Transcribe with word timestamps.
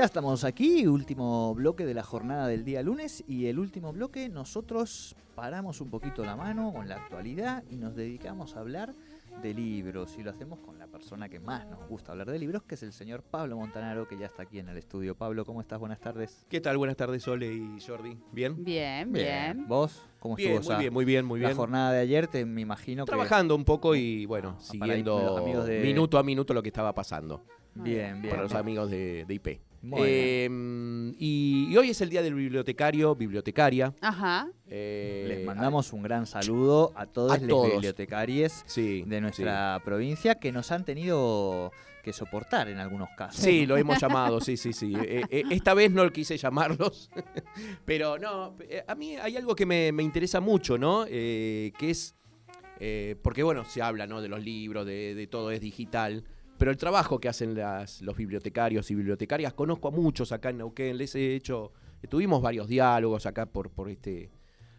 ya 0.00 0.06
estamos 0.06 0.44
aquí, 0.44 0.86
último 0.86 1.54
bloque 1.54 1.84
de 1.84 1.92
la 1.92 2.02
jornada 2.02 2.46
del 2.46 2.64
día 2.64 2.82
lunes 2.82 3.22
y 3.28 3.48
el 3.48 3.58
último 3.58 3.92
bloque 3.92 4.30
nosotros 4.30 5.14
paramos 5.34 5.82
un 5.82 5.90
poquito 5.90 6.24
la 6.24 6.36
mano 6.36 6.72
con 6.72 6.88
la 6.88 6.96
actualidad 6.96 7.62
y 7.70 7.76
nos 7.76 7.94
dedicamos 7.96 8.56
a 8.56 8.60
hablar 8.60 8.94
de 9.42 9.52
libros 9.52 10.16
y 10.18 10.22
lo 10.22 10.30
hacemos 10.30 10.58
con 10.60 10.78
la 10.78 10.86
persona 10.86 11.28
que 11.28 11.38
más 11.38 11.66
nos 11.68 11.86
gusta 11.86 12.12
hablar 12.12 12.30
de 12.30 12.38
libros, 12.38 12.62
que 12.62 12.76
es 12.76 12.82
el 12.82 12.94
señor 12.94 13.22
Pablo 13.22 13.56
Montanaro, 13.58 14.08
que 14.08 14.16
ya 14.16 14.24
está 14.24 14.44
aquí 14.44 14.58
en 14.58 14.70
el 14.70 14.78
estudio. 14.78 15.14
Pablo, 15.14 15.44
¿cómo 15.44 15.60
estás? 15.60 15.78
Buenas 15.78 16.00
tardes. 16.00 16.46
¿Qué 16.48 16.62
tal? 16.62 16.78
Buenas 16.78 16.96
tardes, 16.96 17.22
Sole 17.22 17.52
y 17.52 17.78
Jordi. 17.86 18.16
¿Bien? 18.32 18.64
Bien, 18.64 19.12
bien. 19.12 19.68
¿Vos? 19.68 20.02
¿Cómo 20.18 20.34
Bien, 20.36 20.54
estuvo 20.54 20.72
muy 20.76 20.80
bien, 20.80 20.92
muy 20.94 21.04
bien, 21.04 21.26
muy 21.26 21.40
la 21.40 21.48
bien. 21.48 21.56
jornada 21.58 21.92
de 21.92 21.98
ayer? 22.00 22.26
Te 22.26 22.46
me 22.46 22.62
imagino 22.62 23.04
que... 23.04 23.10
Trabajando 23.10 23.54
un 23.54 23.66
poco 23.66 23.94
y 23.94 24.24
bueno, 24.24 24.56
Ah, 24.58 24.62
siguiendo 24.62 25.64
de- 25.66 25.80
minuto 25.82 26.16
a 26.18 26.22
minuto 26.22 26.54
lo 26.54 26.62
que 26.62 26.70
estaba 26.70 26.94
pasando 26.94 27.44
Bien, 27.74 28.22
bien. 28.22 28.30
para 28.30 28.42
los 28.44 28.50
bien. 28.52 28.60
amigos 28.60 28.90
de, 28.90 29.26
de 29.28 29.34
IP. 29.34 29.60
Eh, 29.96 30.48
y, 31.18 31.68
y 31.70 31.76
hoy 31.76 31.90
es 31.90 32.00
el 32.00 32.10
día 32.10 32.22
del 32.22 32.34
bibliotecario, 32.34 33.14
bibliotecaria. 33.14 33.94
Ajá. 34.00 34.48
Eh, 34.68 35.24
Les 35.28 35.46
mandamos 35.46 35.92
un 35.92 36.02
gran 36.02 36.26
saludo 36.26 36.92
a 36.94 37.06
todos 37.06 37.32
a 37.32 37.38
los 37.38 37.48
todos. 37.48 37.72
bibliotecarios 37.72 38.62
sí, 38.66 39.04
de 39.06 39.20
nuestra 39.20 39.80
provincia 39.84 40.34
que 40.36 40.52
nos 40.52 40.70
han 40.70 40.84
tenido 40.84 41.72
que 42.04 42.12
soportar 42.12 42.68
en 42.68 42.78
algunos 42.78 43.08
casos. 43.16 43.42
Sí, 43.42 43.66
lo 43.66 43.76
hemos 43.76 44.00
llamado, 44.00 44.40
sí, 44.40 44.56
sí, 44.56 44.72
sí. 44.72 44.92
Eh, 45.02 45.22
eh, 45.30 45.42
esta 45.50 45.74
vez 45.74 45.90
no 45.90 46.08
quise 46.10 46.36
llamarlos, 46.36 47.10
pero 47.84 48.18
no, 48.18 48.56
eh, 48.60 48.82
a 48.86 48.94
mí 48.94 49.16
hay 49.16 49.36
algo 49.36 49.54
que 49.54 49.66
me, 49.66 49.92
me 49.92 50.02
interesa 50.02 50.40
mucho, 50.40 50.78
¿no? 50.78 51.04
Eh, 51.08 51.72
que 51.78 51.90
es, 51.90 52.14
eh, 52.78 53.16
porque 53.22 53.42
bueno, 53.42 53.64
se 53.64 53.82
habla, 53.82 54.06
¿no? 54.06 54.22
De 54.22 54.28
los 54.28 54.42
libros, 54.42 54.86
de, 54.86 55.14
de 55.14 55.26
todo 55.26 55.50
es 55.50 55.60
digital, 55.60 56.24
pero 56.60 56.70
el 56.70 56.76
trabajo 56.76 57.18
que 57.18 57.30
hacen 57.30 57.54
las, 57.54 58.02
los 58.02 58.14
bibliotecarios 58.14 58.90
y 58.90 58.94
bibliotecarias, 58.94 59.54
conozco 59.54 59.88
a 59.88 59.92
muchos 59.92 60.30
acá 60.30 60.50
en 60.50 60.58
Neuquén, 60.58 60.98
les 60.98 61.14
he 61.14 61.34
hecho, 61.34 61.72
tuvimos 62.10 62.42
varios 62.42 62.68
diálogos 62.68 63.24
acá 63.24 63.46
por, 63.46 63.70
por 63.70 63.88
este 63.88 64.30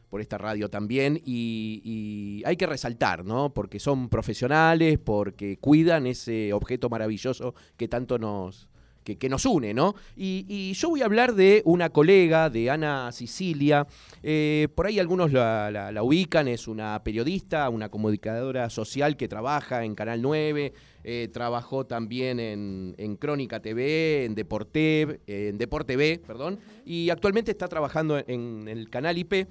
por 0.08 0.22
esta 0.22 0.38
radio 0.38 0.70
también 0.70 1.20
y, 1.26 1.82
y 1.84 2.44
hay 2.46 2.56
que 2.56 2.68
resaltar, 2.68 3.26
¿no? 3.26 3.52
Porque 3.52 3.80
son 3.80 4.10
profesionales, 4.10 5.00
porque 5.00 5.58
cuidan 5.58 6.06
ese 6.06 6.54
objeto 6.54 6.88
maravilloso 6.88 7.56
que 7.78 7.88
tanto 7.88 8.20
nos, 8.20 8.70
que, 9.04 9.30
nos 9.30 9.46
une, 9.46 9.74
¿no? 9.74 9.96
Y, 10.16 10.74
yo 10.74 10.90
voy 10.90 11.02
a 11.02 11.06
hablar 11.06 11.34
de 11.34 11.62
una 11.66 11.90
colega, 11.90 12.50
de 12.50 12.70
Ana 12.70 13.12
Sicilia. 13.12 13.88
Eh, 14.24 14.68
por 14.76 14.86
ahí 14.86 15.00
algunos 15.00 15.32
la, 15.32 15.92
ubican, 16.02 16.48
es 16.48 16.68
una 16.68 17.02
periodista, 17.04 17.70
una 17.70 17.90
comunicadora 17.90 18.70
social 18.70 19.18
que 19.18 19.28
trabaja 19.28 19.84
en 19.84 19.96
Canal 19.96 20.22
9, 20.22 20.74
eh, 21.04 21.30
trabajó 21.34 21.86
también 21.86 22.40
en, 22.40 23.16
Crónica 23.18 23.60
TV, 23.60 24.26
en 24.26 24.36
Deportev, 24.36 25.20
eh, 25.28 25.50
en 25.50 25.58
Deporte 25.58 25.96
B, 25.96 26.22
perdón, 26.26 26.60
y 26.86 27.10
actualmente 27.10 27.52
está 27.52 27.68
trabajando 27.68 28.24
en, 28.26 28.68
el 28.68 28.90
canal 28.90 29.18
IP. 29.18 29.48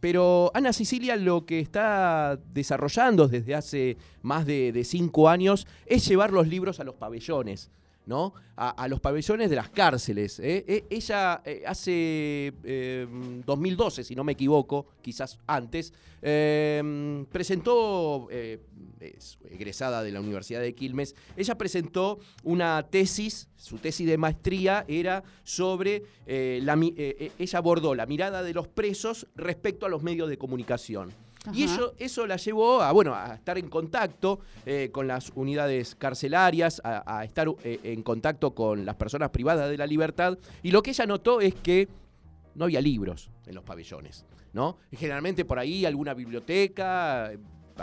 pero 0.00 0.50
Ana 0.54 0.72
Sicilia 0.72 1.16
lo 1.16 1.46
que 1.46 1.60
está 1.60 2.38
desarrollando 2.52 3.26
desde 3.26 3.54
hace 3.54 3.96
más 4.22 4.44
de 4.44 4.82
cinco 4.84 5.28
años 5.28 5.66
es 5.86 6.06
llevar 6.06 6.32
los 6.32 6.46
libros 6.46 6.78
a 6.80 6.84
los 6.84 6.94
pabellones. 6.94 7.70
¿No? 8.06 8.34
A, 8.56 8.86
los 8.86 9.00
pabellones 9.00 9.50
de 9.50 9.56
las 9.56 9.70
cárceles. 9.70 10.38
¿eh? 10.38 10.64
E- 10.68 10.84
ella 10.90 11.42
eh, 11.44 11.64
hace 11.66 12.52
eh, 12.62 13.06
2012, 13.44 14.04
si 14.04 14.14
no 14.14 14.22
me 14.22 14.32
equivoco, 14.32 14.86
quizás 15.02 15.38
antes, 15.46 15.92
eh, 16.22 17.24
presentó, 17.32 18.28
eh, 18.30 18.60
es 19.00 19.38
egresada 19.50 20.02
de 20.02 20.12
la 20.12 20.20
Universidad 20.20 20.60
de 20.60 20.74
Quilmes, 20.74 21.14
ella 21.36 21.58
presentó 21.58 22.20
una 22.44 22.86
tesis, 22.88 23.48
su 23.56 23.78
tesis 23.78 24.06
de 24.06 24.18
maestría 24.18 24.84
era 24.88 25.24
sobre, 25.42 26.04
eh, 26.26 26.62
eh, 26.64 26.94
eh, 26.96 27.32
ella 27.38 27.58
abordó 27.58 27.94
la 27.94 28.06
mirada 28.06 28.42
de 28.42 28.54
los 28.54 28.68
presos 28.68 29.26
respecto 29.34 29.84
a 29.86 29.88
los 29.88 30.02
medios 30.02 30.28
de 30.28 30.38
comunicación. 30.38 31.12
Y 31.52 31.64
Ajá. 31.64 31.74
eso, 31.74 31.94
eso 31.98 32.26
la 32.26 32.36
llevó 32.36 32.80
a, 32.80 32.90
bueno, 32.92 33.14
a 33.14 33.34
estar 33.34 33.58
en 33.58 33.68
contacto 33.68 34.40
eh, 34.64 34.88
con 34.92 35.06
las 35.06 35.30
unidades 35.34 35.94
carcelarias, 35.94 36.80
a, 36.84 37.18
a 37.18 37.24
estar 37.24 37.48
eh, 37.62 37.80
en 37.82 38.02
contacto 38.02 38.54
con 38.54 38.84
las 38.86 38.96
personas 38.96 39.30
privadas 39.30 39.68
de 39.68 39.76
la 39.76 39.86
libertad. 39.86 40.38
Y 40.62 40.70
lo 40.70 40.82
que 40.82 40.90
ella 40.90 41.06
notó 41.06 41.40
es 41.40 41.54
que 41.54 41.88
no 42.54 42.64
había 42.64 42.80
libros 42.80 43.30
en 43.46 43.54
los 43.56 43.64
pabellones. 43.64 44.24
¿no? 44.52 44.78
Generalmente 44.92 45.44
por 45.44 45.58
ahí 45.58 45.84
alguna 45.84 46.14
biblioteca, 46.14 47.32
eh, 47.32 47.38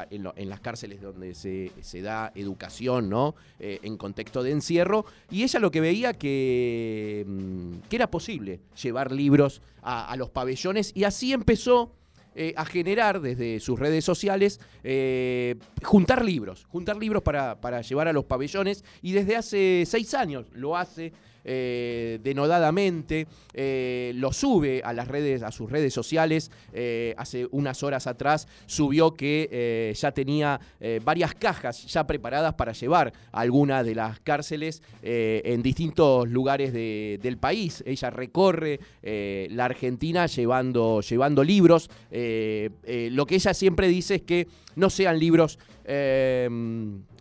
en, 0.10 0.24
lo- 0.24 0.34
en 0.38 0.48
las 0.50 0.62
cárceles 0.62 1.02
donde 1.02 1.36
se, 1.36 1.70
se 1.82 2.02
da 2.02 2.32
educación, 2.34 3.10
¿no? 3.10 3.36
Eh, 3.60 3.78
en 3.84 3.98
contexto 3.98 4.42
de 4.42 4.52
encierro. 4.52 5.04
Y 5.30 5.44
ella 5.44 5.60
lo 5.60 5.70
que 5.70 5.82
veía 5.82 6.14
que, 6.14 7.26
mm, 7.28 7.90
que 7.90 7.96
era 7.98 8.10
posible 8.10 8.62
llevar 8.82 9.12
libros 9.12 9.62
a, 9.82 10.10
a 10.10 10.16
los 10.16 10.30
pabellones. 10.30 10.94
Y 10.96 11.04
así 11.04 11.34
empezó 11.34 11.92
eh, 12.36 12.53
a 12.56 12.66
generar 12.66 13.19
desde 13.19 13.59
sus 13.59 13.80
redes 13.80 14.06
sociales, 14.06 14.59
eh, 14.84 15.56
juntar 15.84 16.24
libros, 16.24 16.66
juntar 16.69 16.97
libros 16.97 17.24
para, 17.24 17.59
para 17.59 17.81
llevar 17.81 18.08
a 18.08 18.14
los 18.14 18.25
pabellones 18.25 18.86
y 19.02 19.12
desde 19.12 19.36
hace 19.36 19.84
seis 19.86 20.14
años 20.14 20.46
lo 20.53 20.78
hace. 20.78 21.12
Eh, 21.44 22.19
denodadamente, 22.24 23.28
eh, 23.53 24.12
lo 24.16 24.31
sube 24.34 24.81
a 24.84 24.94
las 24.94 25.07
redes, 25.07 25.44
a 25.44 25.52
sus 25.52 25.72
redes 25.72 25.94
sociales. 25.94 26.52
eh, 26.74 27.13
hace 27.18 27.47
unas 27.52 27.84
horas 27.84 28.07
atrás 28.07 28.47
subió 28.66 29.12
que 29.16 29.94
ya 29.96 30.12
tenía 30.12 30.59
varias 31.03 31.34
cajas 31.35 31.85
ya 31.88 32.06
preparadas 32.07 32.53
para 32.56 32.72
llevar 32.74 33.13
a 33.31 33.40
algunas 33.41 33.85
de 33.85 33.96
las 33.96 34.19
cárceles 34.19 34.81
en 35.01 35.62
distintos 35.62 36.28
lugares 36.30 36.74
de- 36.74 37.19
del 37.22 37.38
país. 37.38 37.84
Ella 37.85 38.09
recorre 38.09 38.80
la 39.01 39.66
Argentina 39.66 40.25
llevando, 40.28 41.01
llevando 41.01 41.44
libros. 41.44 41.90
Lo 42.12 43.25
que 43.25 43.35
ella 43.35 43.53
siempre 43.53 43.88
dice 43.88 44.16
es 44.16 44.22
que 44.22 44.47
no 44.75 44.90
sean 44.90 45.19
libros 45.19 45.59
eh, 45.94 46.50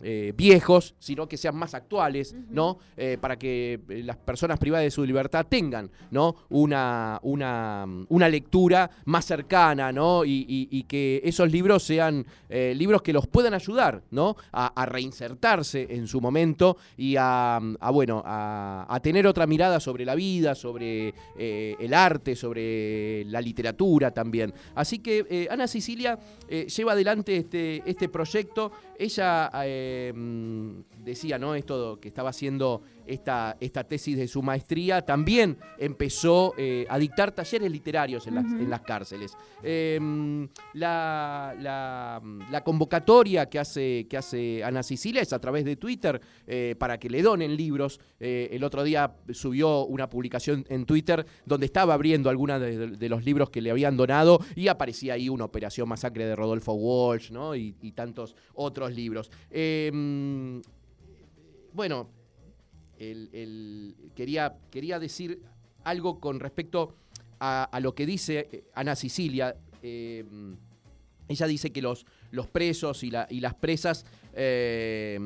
eh, 0.01 0.33
viejos, 0.35 0.95
sino 0.97 1.27
que 1.27 1.35
sean 1.35 1.55
más 1.57 1.73
actuales, 1.73 2.33
¿no? 2.49 2.77
Eh, 2.95 3.17
para 3.19 3.37
que 3.37 3.79
eh, 3.89 4.01
las 4.03 4.15
personas 4.15 4.57
privadas 4.59 4.85
de 4.85 4.91
su 4.91 5.03
libertad 5.05 5.45
tengan, 5.49 5.91
¿no? 6.09 6.35
Una, 6.49 7.19
una, 7.23 7.85
una 8.07 8.29
lectura 8.29 8.89
más 9.05 9.25
cercana, 9.25 9.91
¿no? 9.91 10.23
Y, 10.23 10.45
y- 10.47 10.67
y 10.71 10.83
que 10.83 11.21
esos 11.23 11.51
libros 11.51 11.83
sean 11.83 12.25
libros 12.49 13.01
que 13.01 13.13
los 13.13 13.27
puedan 13.27 13.53
ayudar, 13.53 14.03
¿no? 14.11 14.35
A, 14.53 14.67
a 14.81 14.85
reinsertarse 14.85 15.87
en 15.89 16.07
su 16.07 16.19
momento 16.21 16.77
y 16.97 17.15
a, 17.17 17.57
a, 17.57 17.91
bueno, 17.91 18.21
a, 18.25 18.85
a 18.89 18.99
tener 19.01 19.27
otra 19.27 19.45
mirada 19.47 19.79
sobre 19.79 20.05
la 20.05 20.15
vida, 20.15 20.55
sobre 20.55 21.13
el 21.37 21.93
arte, 21.93 22.35
sobre 22.35 23.25
la 23.25 23.41
literatura 23.41 24.11
también. 24.11 24.53
Así 24.75 24.99
que 24.99 25.47
Ana 25.51 25.67
Sicilia 25.67 26.17
lleva 26.49 26.91
adelante 26.93 27.35
este, 27.37 27.81
este 27.85 28.07
proyecto. 28.07 28.60
Ella 28.97 29.49
eh, 29.63 30.11
mm, 30.13 31.03
decía, 31.03 31.39
¿no? 31.39 31.55
Esto 31.55 31.99
que 31.99 32.09
estaba 32.09 32.29
haciendo 32.29 32.81
esta, 33.11 33.57
esta 33.59 33.83
tesis 33.83 34.17
de 34.17 34.27
su 34.27 34.41
maestría, 34.41 35.01
también 35.03 35.57
empezó 35.77 36.53
eh, 36.57 36.85
a 36.89 36.97
dictar 36.97 37.31
talleres 37.31 37.71
literarios 37.71 38.25
en, 38.27 38.35
las, 38.35 38.45
Ujú. 38.45 38.55
en 38.55 38.69
las 38.69 38.81
cárceles. 38.81 39.33
Em, 39.63 40.47
la, 40.73 41.55
la- 41.59 42.21
la 42.49 42.63
convocatoria 42.63 43.47
que 43.49 43.59
hace, 43.59 44.07
que 44.09 44.17
hace 44.17 44.63
Ana 44.63 44.83
Sicilia 44.83 45.21
es 45.21 45.33
a 45.33 45.39
través 45.39 45.65
de 45.65 45.75
Twitter 45.75 46.19
eh, 46.47 46.75
para 46.79 46.97
que 46.99 47.09
le 47.09 47.21
donen 47.21 47.55
libros. 47.55 47.99
Eh, 48.19 48.49
el 48.51 48.63
otro 48.63 48.83
día 48.83 49.15
subió 49.31 49.85
una 49.85 50.09
publicación 50.09 50.65
en 50.69 50.85
Twitter 50.85 51.25
donde 51.45 51.65
estaba 51.65 51.93
abriendo 51.93 52.29
algunos 52.29 52.59
de, 52.61 52.87
de 52.87 53.09
los 53.09 53.23
libros 53.25 53.49
que 53.49 53.61
le 53.61 53.71
habían 53.71 53.97
donado 53.97 54.39
y 54.55 54.67
aparecía 54.67 55.13
ahí 55.13 55.29
una 55.29 55.45
operación 55.45 55.87
masacre 55.89 56.25
de 56.25 56.35
Rodolfo 56.35 56.73
Walsh 56.73 57.31
¿no? 57.31 57.55
y, 57.55 57.75
y 57.81 57.91
tantos 57.91 58.35
otros 58.53 58.93
libros. 58.93 59.29
Em, 59.49 60.61
bueno, 61.73 62.09
el- 63.01 63.29
el- 63.33 63.95
quería, 64.15 64.57
quería 64.69 64.99
decir 64.99 65.41
algo 65.83 66.19
con 66.19 66.39
respecto 66.39 66.95
a, 67.39 67.63
a 67.63 67.79
lo 67.79 67.95
que 67.95 68.05
dice 68.05 68.47
eh, 68.51 68.63
Ana 68.75 68.95
Sicilia. 68.95 69.55
Eh, 69.81 70.23
ella 71.27 71.47
dice 71.47 71.71
que 71.71 71.81
los, 71.81 72.05
los 72.31 72.47
presos 72.47 73.03
y, 73.03 73.09
la- 73.11 73.25
y 73.29 73.39
las 73.39 73.55
presas 73.55 74.05
eh, 74.33 75.17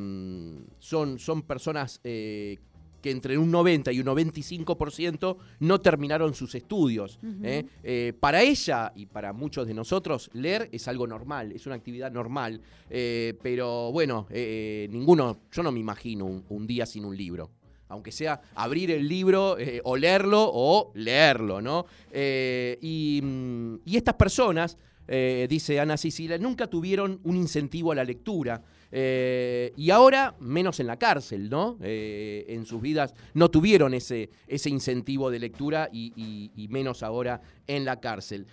son, 0.80 1.19
son 1.19 1.42
personas 1.42 2.00
eh, 2.04 2.57
que 3.01 3.12
entre 3.12 3.38
un 3.38 3.51
90 3.51 3.92
y 3.92 4.00
un 4.00 4.06
95% 4.07 5.38
no 5.60 5.80
terminaron 5.81 6.33
sus 6.33 6.56
estudios. 6.56 7.19
¿eh? 7.44 7.66
Eh, 7.83 8.13
para 8.19 8.42
ella 8.42 8.94
y 8.95 9.06
para 9.06 9.31
muchos 9.33 9.68
de 9.68 9.74
nosotros, 9.75 10.30
leer 10.33 10.69
es 10.72 10.88
algo 10.88 11.06
normal, 11.06 11.51
es 11.51 11.66
una 11.68 11.75
actividad 11.75 12.12
normal. 12.12 12.62
Eh, 12.89 13.38
pero 13.44 13.92
bueno, 13.92 14.25
ninguno, 14.31 15.38
yo 15.51 15.62
no 15.63 15.72
me 15.72 15.80
imagino 15.80 16.25
un, 16.25 16.44
un 16.50 16.66
día 16.66 16.86
sin 16.86 17.06
un 17.06 17.16
libro. 17.16 17.51
Aunque 17.96 18.12
sea 18.12 18.40
abrir 18.56 18.92
el 18.92 19.08
libro 19.08 19.58
eh, 19.58 19.82
o 19.84 19.96
leerlo 19.98 20.50
o 20.54 20.92
leerlo, 20.94 21.62
¿no? 21.62 21.86
Eh, 22.12 22.78
y, 22.82 23.22
mm, 23.24 23.76
y 23.86 23.98
estas 23.98 24.16
personas, 24.16 24.78
eh, 25.08 25.48
dice 25.50 25.80
Ana 25.80 25.98
Sicilia, 25.98 26.38
nunca 26.38 26.68
tuvieron 26.68 27.20
un 27.24 27.36
incentivo 27.38 27.92
a 27.92 27.96
la 27.96 28.04
lectura. 28.04 28.62
Y 28.98 29.90
ahora, 29.90 30.36
menos 30.40 30.80
en 30.80 30.88
la 30.88 30.98
cárcel, 30.98 31.50
¿no? 31.50 31.78
En 31.82 32.66
sus 32.66 32.82
vidas 32.82 33.14
no 33.34 33.52
tuvieron 33.52 33.94
ese, 33.94 34.30
ese 34.48 34.70
incentivo 34.70 35.30
de 35.30 35.40
lectura 35.40 35.90
y, 35.92 36.14
y- 36.56 36.68
menos 36.70 37.04
ahora 37.04 37.42
en 37.68 37.84
la 37.84 38.00
cárcel. 38.00 38.46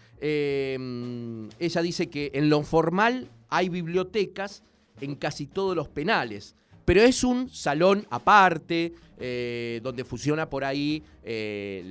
Mm, 0.79 1.49
ella 1.61 1.83
dice 1.83 2.09
que 2.11 2.33
en 2.35 2.49
lo 2.51 2.63
formal 2.63 3.29
hay 3.51 3.69
bibliotecas 3.69 4.65
en 5.01 5.15
casi 5.15 5.47
todos 5.47 5.77
los 5.77 5.89
penales, 5.89 6.57
pero 6.85 7.03
es 7.03 7.25
un 7.25 7.49
salón 7.49 8.07
aparte, 8.11 8.93
eh, 9.19 9.81
donde 9.83 10.05
funciona 10.05 10.51
por 10.51 10.65
ahí 10.65 11.03
eh, 11.25 11.85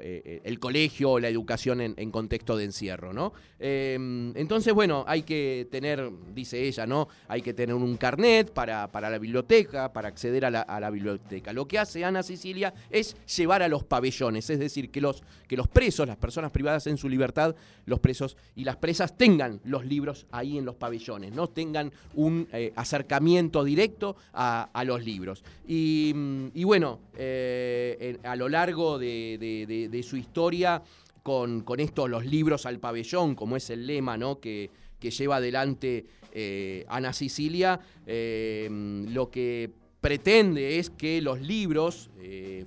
eh, 0.00 0.40
el 0.44 0.58
colegio 0.60 1.10
o 1.10 1.18
la 1.18 1.28
educación 1.28 1.80
en, 1.80 2.10
contexto 2.12 2.56
de 2.56 2.64
encierro, 2.64 3.12
¿no? 3.12 3.32
Eh, 3.58 3.94
entonces, 4.36 4.72
bueno, 4.72 5.04
hay 5.08 5.22
que 5.22 5.66
tener, 5.72 6.08
dice 6.32 6.62
ella, 6.62 6.86
¿no? 6.86 7.08
Hay 7.26 7.42
que 7.42 7.52
tener 7.52 7.74
un 7.74 7.96
carnet 7.96 8.52
para, 8.52 8.92
para 8.92 9.10
la 9.10 9.18
biblioteca, 9.18 9.92
para 9.92 10.08
acceder 10.08 10.44
a 10.44 10.50
la, 10.50 10.90
biblioteca. 10.90 11.52
Lo 11.52 11.66
que 11.66 11.80
hace 11.80 12.04
Ana 12.04 12.22
Sicilia 12.22 12.72
es 12.90 13.16
llevar 13.36 13.62
a 13.62 13.68
los 13.68 13.82
pabellones, 13.82 14.48
es 14.50 14.60
decir, 14.60 14.90
que 14.90 15.00
los, 15.00 15.24
que 15.48 15.56
los 15.56 15.66
presos, 15.66 16.06
las 16.06 16.16
personas 16.16 16.52
privadas 16.52 16.86
en 16.86 16.98
su 16.98 17.08
libertad, 17.08 17.56
los 17.86 17.98
presos 17.98 18.36
y 18.54 18.62
las 18.62 18.76
presas 18.76 19.16
tengan 19.16 19.60
los 19.64 19.84
libros 19.84 20.26
ahí 20.30 20.58
en 20.58 20.64
los 20.64 20.76
pabellones, 20.76 21.32
no 21.32 21.48
tengan 21.48 21.92
un 22.14 22.46
acercamiento 22.76 23.64
directo 23.72 24.16
a, 24.34 24.84
los 24.84 25.02
libros. 25.02 25.42
Y, 25.66 26.12
mm, 26.14 26.48
bueno, 26.64 27.00
eh, 27.16 28.18
a 28.22 28.36
lo 28.36 28.48
largo 28.48 28.98
de, 28.98 30.04
su 30.06 30.16
historia, 30.16 30.82
con, 31.22 31.62
con 31.62 31.80
esto, 31.80 32.06
los 32.06 32.26
libros 32.26 32.66
al 32.66 32.78
pabellón, 32.78 33.34
como 33.34 33.56
es 33.56 33.70
el 33.70 33.86
lema 33.86 34.16
¿no? 34.18 34.40
que, 34.40 34.70
lleva 35.00 35.36
adelante 35.36 36.04
eh, 36.32 36.84
Ana 36.88 37.12
Sicilia, 37.12 37.80
eh, 38.06 38.68
mm, 38.70 39.14
lo 39.14 39.30
que 39.30 39.70
pretende 40.00 40.78
es 40.78 40.90
que 40.90 41.22
los 41.22 41.40
libros 41.40 42.10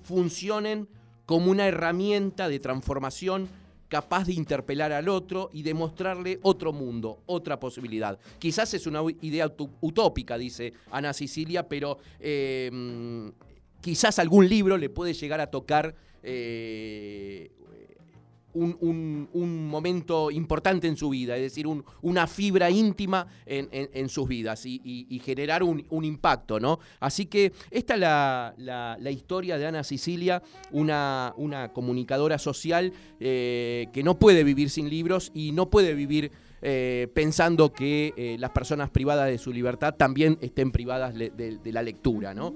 funcionen 0.04 0.88
como 1.26 1.52
una 1.52 1.68
herramienta 1.68 2.48
de 2.48 2.60
transformación 2.60 3.50
capaz 3.88 4.26
de 4.26 4.34
interpelar 4.34 4.92
al 4.92 5.10
otro 5.10 5.50
y 5.54 5.64
demostrarle 5.64 6.40
otro 6.42 6.74
mundo, 6.74 7.22
otra 7.26 7.60
posibilidad. 7.60 8.20
Quizás 8.40 8.74
es 8.74 8.88
una 8.88 9.02
idea 9.22 9.52
utópica, 9.82 10.38
dice 10.38 10.74
Ana 10.92 11.14
Sicilia, 11.14 11.68
pero 11.68 11.98
eh, 12.20 12.70
mm, 12.72 13.28
quizás 13.82 14.20
algún 14.20 14.50
libro 14.50 14.78
le 14.78 14.90
puede 14.90 15.14
llegar 15.14 15.40
a 15.40 15.48
tocar 15.48 15.96
eh, 16.24 17.52
un, 18.56 18.76
un- 18.82 19.30
un 19.34 19.68
momento 19.68 20.32
importante 20.32 20.88
en 20.88 20.98
su 20.98 21.10
vida, 21.10 21.36
es 21.36 21.42
decir, 21.44 21.68
un- 21.68 21.84
una 22.02 22.26
fibra 22.28 22.70
íntima 22.72 23.28
en, 23.46 23.70
en- 23.72 23.90
sus 24.10 24.28
vidas 24.28 24.66
y, 24.66 24.80
generar 25.24 25.62
un, 25.64 25.86
impacto, 26.04 26.60
¿no? 26.60 26.80
Así 27.00 27.26
que 27.28 27.52
esta 27.72 27.94
es 27.94 28.00
la, 28.00 28.54
la- 28.58 28.98
historia 29.12 29.58
de 29.58 29.66
Ana 29.68 29.84
Sicilia, 29.84 30.42
una, 30.72 31.34
una 31.38 31.72
comunicadora 31.74 32.38
social 32.40 32.92
eh, 33.20 33.88
que 33.94 34.04
no 34.04 34.18
puede 34.18 34.44
vivir 34.44 34.70
sin 34.70 34.90
libros 34.90 35.32
y 35.34 35.52
no 35.52 35.70
puede 35.70 35.94
vivir 35.94 36.32
eh, 36.62 37.08
pensando 37.14 37.72
que 37.74 38.14
eh, 38.18 38.38
las 38.40 38.50
personas 38.52 38.90
privadas 38.90 39.28
de 39.30 39.38
su 39.38 39.52
libertad 39.54 39.96
también 39.96 40.38
estén 40.42 40.72
privadas 40.72 41.14
de, 41.14 41.30
de 41.30 41.72
la 41.72 41.84
lectura, 41.84 42.34
¿no? 42.34 42.56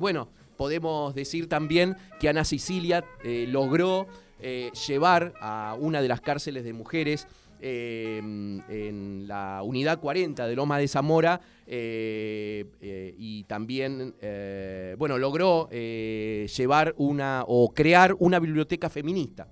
Bueno, 0.00 0.28
podemos 0.56 1.14
decir 1.14 1.48
también 1.48 1.96
que 2.18 2.28
Ana 2.28 2.44
Sicilia 2.44 3.04
logró 3.24 4.06
eh, 4.40 4.70
llevar 4.86 5.34
a 5.40 5.76
una 5.78 6.00
de 6.00 6.08
las 6.08 6.20
cárceles 6.20 6.64
de 6.64 6.72
mujeres 6.72 7.26
eh, 7.60 8.18
en 8.18 9.24
la 9.26 9.62
unidad 9.64 9.98
40 9.98 10.46
de 10.46 10.54
Loma 10.54 10.78
de 10.78 10.86
Zamora 10.86 11.40
eh, 11.66 12.66
eh, 12.80 13.14
y 13.18 13.42
también, 13.44 14.14
bueno, 14.96 15.18
logró 15.18 15.68
llevar 15.70 16.94
una 16.98 17.44
o 17.46 17.72
crear 17.74 18.14
una 18.18 18.38
biblioteca 18.38 18.88
feminista. 18.88 19.48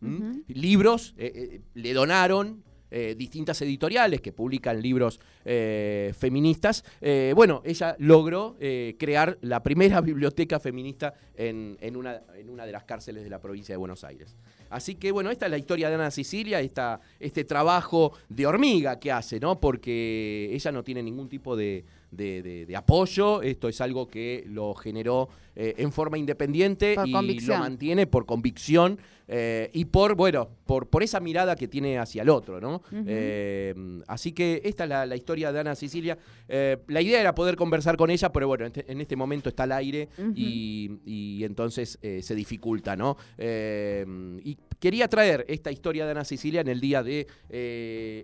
¿Mm? 0.00 0.40
Libros 0.48 1.14
le 1.16 1.92
donaron. 1.92 2.64
Eh, 2.90 3.14
distintas 3.16 3.60
editoriales 3.62 4.20
que 4.20 4.32
publican 4.32 4.80
libros 4.80 5.20
eh, 5.44 6.12
feministas. 6.18 6.84
Eh, 7.00 7.32
bueno, 7.34 7.62
ella 7.64 7.96
logró 7.98 8.56
crear 8.98 9.38
la 9.42 9.62
primera 9.62 10.00
biblioteca 10.02 10.60
feminista 10.60 11.14
en, 11.36 11.76
en 11.80 11.96
una, 11.96 12.22
en 12.36 12.50
una 12.50 12.64
de 12.66 12.72
las 12.72 12.84
cárceles 12.84 13.24
de 13.24 13.30
la 13.30 13.40
provincia 13.40 13.72
de 13.72 13.76
Buenos 13.76 14.04
Aires. 14.04 14.36
Así 14.70 14.94
que 14.96 15.12
bueno, 15.12 15.30
esta 15.30 15.46
es 15.46 15.50
la 15.50 15.58
historia 15.58 15.88
de 15.88 15.94
Ana 15.94 16.10
Sicilia, 16.10 16.60
esta, 16.60 17.00
este 17.20 17.44
trabajo 17.44 18.12
de 18.28 18.46
hormiga 18.46 18.98
que 18.98 19.12
hace, 19.12 19.38
¿no? 19.38 19.60
Porque 19.60 20.50
ella 20.52 20.72
no 20.72 20.82
tiene 20.82 21.02
ningún 21.02 21.28
tipo 21.28 21.56
de- 21.56 21.84
de 22.10 22.76
apoyo, 22.76 23.42
esto 23.42 23.68
es 23.68 23.80
algo 23.80 24.08
que 24.08 24.44
lo 24.48 24.74
generó 24.74 25.28
eh, 25.58 25.74
en 25.78 25.90
forma 25.90 26.18
independiente 26.18 26.94
Por 26.94 27.08
y 27.08 27.12
convicción. 27.12 27.56
lo 27.58 27.64
mantiene 27.64 28.06
por 28.06 28.26
convicción 28.26 28.98
eh, 29.26 29.70
y 29.72 29.86
por, 29.86 30.14
bueno, 30.14 30.50
por, 30.66 30.88
por 30.88 31.02
esa 31.02 31.18
mirada 31.18 31.56
que 31.56 31.66
tiene 31.66 31.98
hacia 31.98 32.22
el 32.22 32.28
otro, 32.28 32.60
¿no? 32.60 32.82
Eh, 32.92 33.74
así 34.06 34.32
que 34.32 34.60
esta 34.64 34.84
es 34.84 34.90
la, 34.90 35.06
la 35.06 35.16
historia 35.16 35.50
de 35.50 35.60
Ana 35.60 35.74
Sicilia. 35.74 36.18
La 36.46 37.00
idea 37.00 37.20
era 37.20 37.34
poder 37.34 37.56
conversar 37.56 37.96
con 37.96 38.10
ella, 38.10 38.30
pero 38.30 38.46
bueno, 38.46 38.66
en 38.66 38.72
este, 38.76 39.02
este 39.02 39.16
momento 39.16 39.48
está 39.48 39.62
al 39.64 39.72
aire 39.72 40.08
y, 40.34 40.90
y 41.04 41.42
entonces 41.42 41.98
se 42.00 42.34
dificulta, 42.34 42.94
¿no? 42.94 43.16
Y 43.38 44.58
quería 44.78 45.08
traer 45.08 45.44
esta 45.48 45.72
historia 45.72 46.04
de 46.04 46.10
Ana 46.12 46.24
Sicilia 46.24 46.60
en 46.60 46.68
el 46.68 46.80
día 46.80 47.02
de 47.02 47.26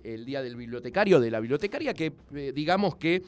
el 0.05 0.25
día 0.25 0.43
del 0.43 0.55
bibliotecario, 0.55 1.19
de 1.19 1.31
la 1.31 1.41
bibliotecaria, 1.41 1.95
que 1.95 2.13
digamos 2.55 2.95
que 2.97 3.23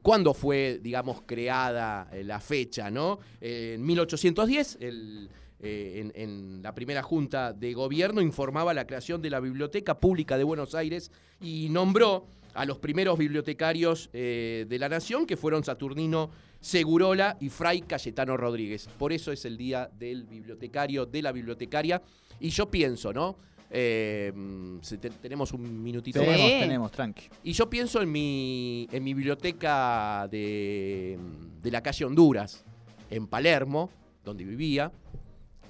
cuando 0.00 0.32
fue, 0.32 0.78
digamos, 0.82 1.22
creada 1.26 2.08
la 2.24 2.40
fecha, 2.40 2.90
¿no? 2.90 3.15
En 3.40 3.84
1810, 3.84 4.78
el, 4.80 5.28
eh, 5.60 6.00
en, 6.00 6.12
en 6.14 6.62
la 6.62 6.74
primera 6.74 7.02
junta 7.02 7.52
de 7.52 7.72
gobierno 7.74 8.20
informaba 8.20 8.74
la 8.74 8.86
creación 8.86 9.22
de 9.22 9.30
la 9.30 9.40
Biblioteca 9.40 9.98
Pública 9.98 10.36
de 10.38 10.44
Buenos 10.44 10.74
Aires 10.74 11.10
y 11.40 11.68
nombró 11.70 12.26
a 12.54 12.64
los 12.64 12.78
primeros 12.78 13.18
bibliotecarios 13.18 14.08
eh, 14.14 14.64
de 14.68 14.78
la 14.78 14.88
nación, 14.88 15.26
que 15.26 15.36
fueron 15.36 15.62
Saturnino 15.62 16.30
Segurola 16.60 17.36
y 17.40 17.50
Fray 17.50 17.82
Cayetano 17.82 18.36
Rodríguez. 18.36 18.88
Por 18.98 19.12
eso 19.12 19.30
es 19.30 19.44
el 19.44 19.56
día 19.58 19.90
del 19.98 20.24
bibliotecario, 20.24 21.04
de 21.04 21.20
la 21.22 21.32
bibliotecaria. 21.32 22.00
Y 22.40 22.48
yo 22.48 22.70
pienso, 22.70 23.12
¿no? 23.12 23.36
Eh, 23.70 24.32
mm, 24.34 24.78
tenemos 25.20 25.52
un 25.52 25.82
minutito 25.82 26.20
Sí. 26.20 26.26
más. 26.26 26.36
Tenemos, 26.36 26.60
tenemos, 26.60 26.92
tranqui. 26.92 27.24
Y 27.44 27.52
yo 27.52 27.68
pienso 27.68 28.00
en 28.00 28.10
mi, 28.10 28.88
en 28.90 29.04
mi 29.04 29.12
biblioteca 29.12 30.26
de, 30.30 31.18
de 31.62 31.70
la 31.70 31.82
calle 31.82 32.04
Honduras, 32.04 32.64
en 33.10 33.26
Palermo, 33.26 33.90
donde 34.24 34.44
vivía, 34.44 34.92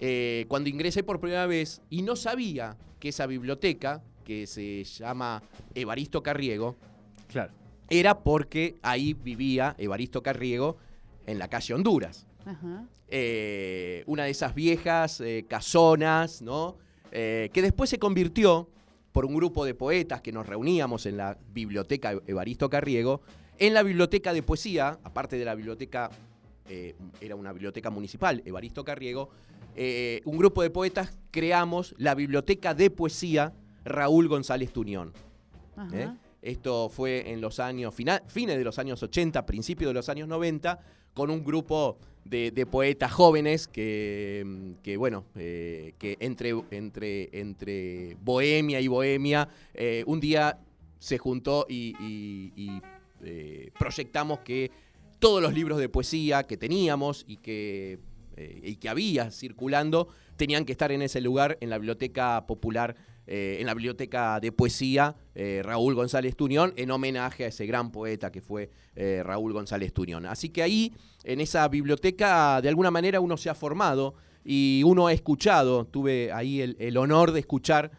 eh, 0.01 0.45
cuando 0.49 0.69
ingresé 0.69 1.03
por 1.03 1.21
primera 1.21 1.47
vez 1.47 1.81
y 1.91 2.03
no 2.03 2.17
sabía 2.17 2.77
que 2.99 3.09
esa 3.11 3.27
biblioteca, 3.27 4.03
que 4.25 4.47
se 4.47 4.83
llama 4.85 5.43
Evaristo 5.75 6.23
Carriego, 6.23 6.77
Claro. 7.29 7.53
era 7.89 8.19
porque 8.21 8.77
ahí 8.83 9.15
vivía 9.15 9.75
Evaristo 9.79 10.23
Carriego 10.23 10.77
en 11.27 11.39
la 11.39 11.49
calle 11.49 11.75
Honduras. 11.75 12.27
Ajá. 12.45 12.85
Eh, 13.09 14.03
una 14.07 14.25
de 14.25 14.31
esas 14.31 14.55
viejas 14.55 15.21
eh, 15.21 15.45
casonas, 15.49 16.43
¿no? 16.43 16.77
Eh, 17.13 17.51
que 17.53 17.63
después 17.63 17.89
se 17.91 17.99
convirtió, 17.99 18.69
por 19.13 19.25
un 19.25 19.35
grupo 19.35 19.65
de 19.65 19.73
poetas 19.75 20.21
que 20.21 20.31
nos 20.31 20.45
reuníamos 20.47 21.07
en 21.07 21.17
la 21.17 21.39
biblioteca 21.55 22.21
Evaristo 22.27 22.69
Carriego, 22.69 23.23
en 23.59 23.73
la 23.73 23.83
biblioteca 23.83 24.35
de 24.35 24.43
poesía, 24.43 24.99
aparte 25.05 25.39
de 25.39 25.45
la 25.47 25.55
biblioteca, 25.55 26.11
eh, 26.69 26.95
era 27.21 27.35
una 27.37 27.53
biblioteca 27.53 27.91
municipal, 27.91 28.43
Evaristo 28.45 28.85
Carriego, 28.85 29.31
eh, 29.75 30.23
un 30.25 30.39
grupo 30.39 30.63
de 30.63 30.71
poetas 30.71 31.19
creamos 31.31 31.95
la 31.99 32.15
biblioteca 32.15 32.75
de 32.75 32.91
poesía 32.91 33.53
Raúl 33.85 34.29
González 34.29 34.73
Tuñón. 34.73 35.13
¿eh? 35.93 36.09
Esto 36.43 36.89
fue 36.89 37.31
en 37.33 37.41
los 37.41 37.59
años, 37.61 37.95
fina- 37.95 38.23
fines 38.29 38.57
de 38.57 38.65
los 38.65 38.79
años 38.79 39.03
80, 39.03 39.45
principios 39.47 39.91
de 39.91 39.95
los 39.95 40.09
años 40.09 40.29
90, 40.29 40.79
con 41.13 41.31
un 41.31 41.43
grupo 41.45 41.99
de, 42.25 42.51
de 42.51 42.67
poetas 42.67 43.11
jóvenes 43.13 43.67
que, 43.69 44.43
mm, 44.47 44.73
que, 44.83 44.97
bueno, 44.97 45.25
eh, 45.35 45.95
que 45.99 46.17
entre, 46.21 46.55
entre, 46.71 47.29
entre 47.39 48.17
bohemia 48.23 48.81
y 48.81 48.89
bohemia, 48.89 49.49
eh, 49.75 50.05
un 50.07 50.21
día 50.21 50.59
se 50.99 51.19
juntó 51.19 51.67
y, 51.69 51.95
y- 52.01 52.53
y, 52.57 52.81
proyectamos 53.79 54.41
que 54.41 54.71
todos 55.19 55.43
los 55.43 55.53
libros 55.55 55.79
de 55.79 55.89
poesía 55.89 56.45
que 56.45 56.57
teníamos 56.57 57.25
y 57.27 57.39
que, 57.39 57.99
eh, 58.37 58.61
y 58.63 58.77
que 58.77 58.89
había 58.89 59.31
circulando 59.31 60.09
tenían 60.37 60.65
que 60.65 60.73
estar 60.73 60.93
en 60.93 61.03
ese 61.03 61.21
lugar, 61.21 61.57
en 61.61 61.71
la 61.71 61.79
biblioteca 61.79 62.47
popular, 62.47 62.95
eh, 63.27 63.57
en 63.59 63.67
la 63.67 63.75
biblioteca 63.75 64.39
de 64.39 64.53
poesía 64.53 65.17
eh, 65.35 65.63
Raúl 65.65 65.95
González 65.95 66.37
Tuñón, 66.37 66.75
en 66.77 66.91
homenaje 66.91 67.45
a 67.45 67.49
ese 67.49 67.67
gran 67.67 67.91
poeta 67.91 68.31
que 68.31 68.41
fue 68.41 68.71
Raúl 68.95 69.53
González 69.53 69.93
Tuñón. 69.93 70.25
Así 70.25 70.49
que 70.49 70.63
ahí, 70.63 70.93
en 71.25 71.41
esa 71.41 71.69
biblioteca, 71.69 72.63
de 72.63 72.71
alguna 72.71 72.91
manera 72.91 73.21
uno 73.21 73.37
se 73.37 73.51
ha 73.51 73.55
formado 73.55 74.15
y 74.43 74.83
uno 74.87 75.09
ha 75.09 75.13
escuchado, 75.13 75.85
tuve 75.85 76.33
ahí 76.33 76.63
el, 76.63 76.77
el 76.79 76.97
honor 76.97 77.33
de 77.33 77.41
escuchar 77.41 77.91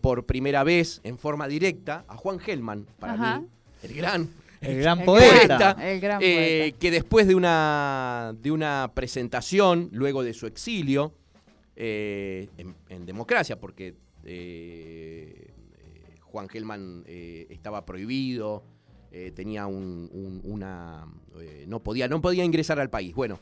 por 0.00 0.26
primera 0.26 0.64
vez 0.64 1.00
en 1.04 1.16
forma 1.16 1.46
directa 1.46 2.04
a 2.08 2.16
Juan 2.16 2.40
Gelman, 2.40 2.86
para 2.98 3.12
Ajá. 3.12 3.40
mí, 3.40 3.46
el 3.84 3.94
gran 3.94 4.28
El 4.62 4.78
gran 4.78 4.98
El 5.00 5.04
poeta. 5.04 5.56
gran- 5.58 5.80
El 5.80 6.00
gran 6.00 6.20
eh, 6.22 6.58
poeta. 6.60 6.78
que 6.78 6.90
después 6.90 7.26
de 7.26 7.34
una, 7.34 8.34
de 8.40 8.50
una 8.50 8.90
presentación, 8.94 9.88
luego 9.92 10.22
de 10.22 10.32
su 10.34 10.46
exilio, 10.46 11.12
eh, 11.76 12.48
en, 12.58 12.74
en 12.88 13.06
democracia, 13.06 13.58
porque 13.58 13.94
eh, 14.24 15.48
Juan 16.20 16.48
Gelman 16.48 17.04
eh, 17.06 17.46
estaba 17.50 17.84
prohibido, 17.84 18.62
eh, 19.10 19.32
tenía 19.34 19.66
un- 19.66 20.08
un- 20.12 20.40
una. 20.44 21.06
eh, 21.40 21.64
no, 21.68 21.80
podía, 21.80 22.08
no 22.08 22.20
podía 22.22 22.44
ingresar 22.44 22.78
al 22.80 22.88
país. 22.90 23.14
Bueno, 23.14 23.38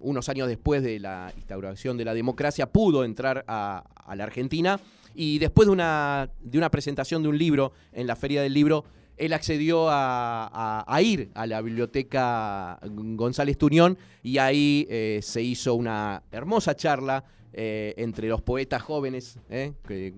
unos 0.00 0.28
años 0.28 0.48
después 0.48 0.82
de 0.82 0.98
la 1.00 1.32
instauración 1.36 1.96
de 1.96 2.04
la 2.04 2.12
democracia, 2.14 2.70
pudo 2.70 3.04
entrar 3.04 3.44
a, 3.48 3.84
a 3.94 4.14
la 4.16 4.24
Argentina 4.24 4.78
y 5.14 5.38
después 5.38 5.66
de 5.66 5.72
una, 5.72 6.28
de 6.42 6.58
una 6.58 6.70
presentación 6.70 7.22
de 7.22 7.28
un 7.28 7.38
libro 7.38 7.72
en 7.92 8.06
la 8.06 8.16
Feria 8.16 8.42
del 8.42 8.52
Libro, 8.52 8.84
él 9.16 9.32
accedió 9.32 9.88
a, 9.88 10.46
a- 10.46 10.84
a 10.86 11.02
ir 11.02 11.30
a 11.34 11.46
la 11.46 11.60
biblioteca 11.62 12.78
González 12.82 13.56
Tuñón 13.58 13.96
y 14.22 14.38
ahí 14.38 14.86
eh, 14.90 15.20
se 15.22 15.42
hizo 15.42 15.74
una 15.74 16.22
hermosa 16.32 16.74
charla 16.74 17.24
eh, 17.52 17.94
entre 17.96 18.28
los 18.28 18.42
poetas 18.42 18.82
jóvenes, 18.82 19.38
eh, 19.48 19.72
que, 19.86 20.12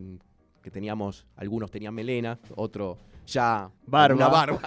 que 0.62 0.70
teníamos, 0.70 1.26
algunos 1.36 1.70
tenían 1.70 1.94
melena, 1.94 2.38
otro 2.54 2.98
ya 3.26 3.70
Barba. 3.86 4.14
una 4.16 4.28
barba. 4.28 4.60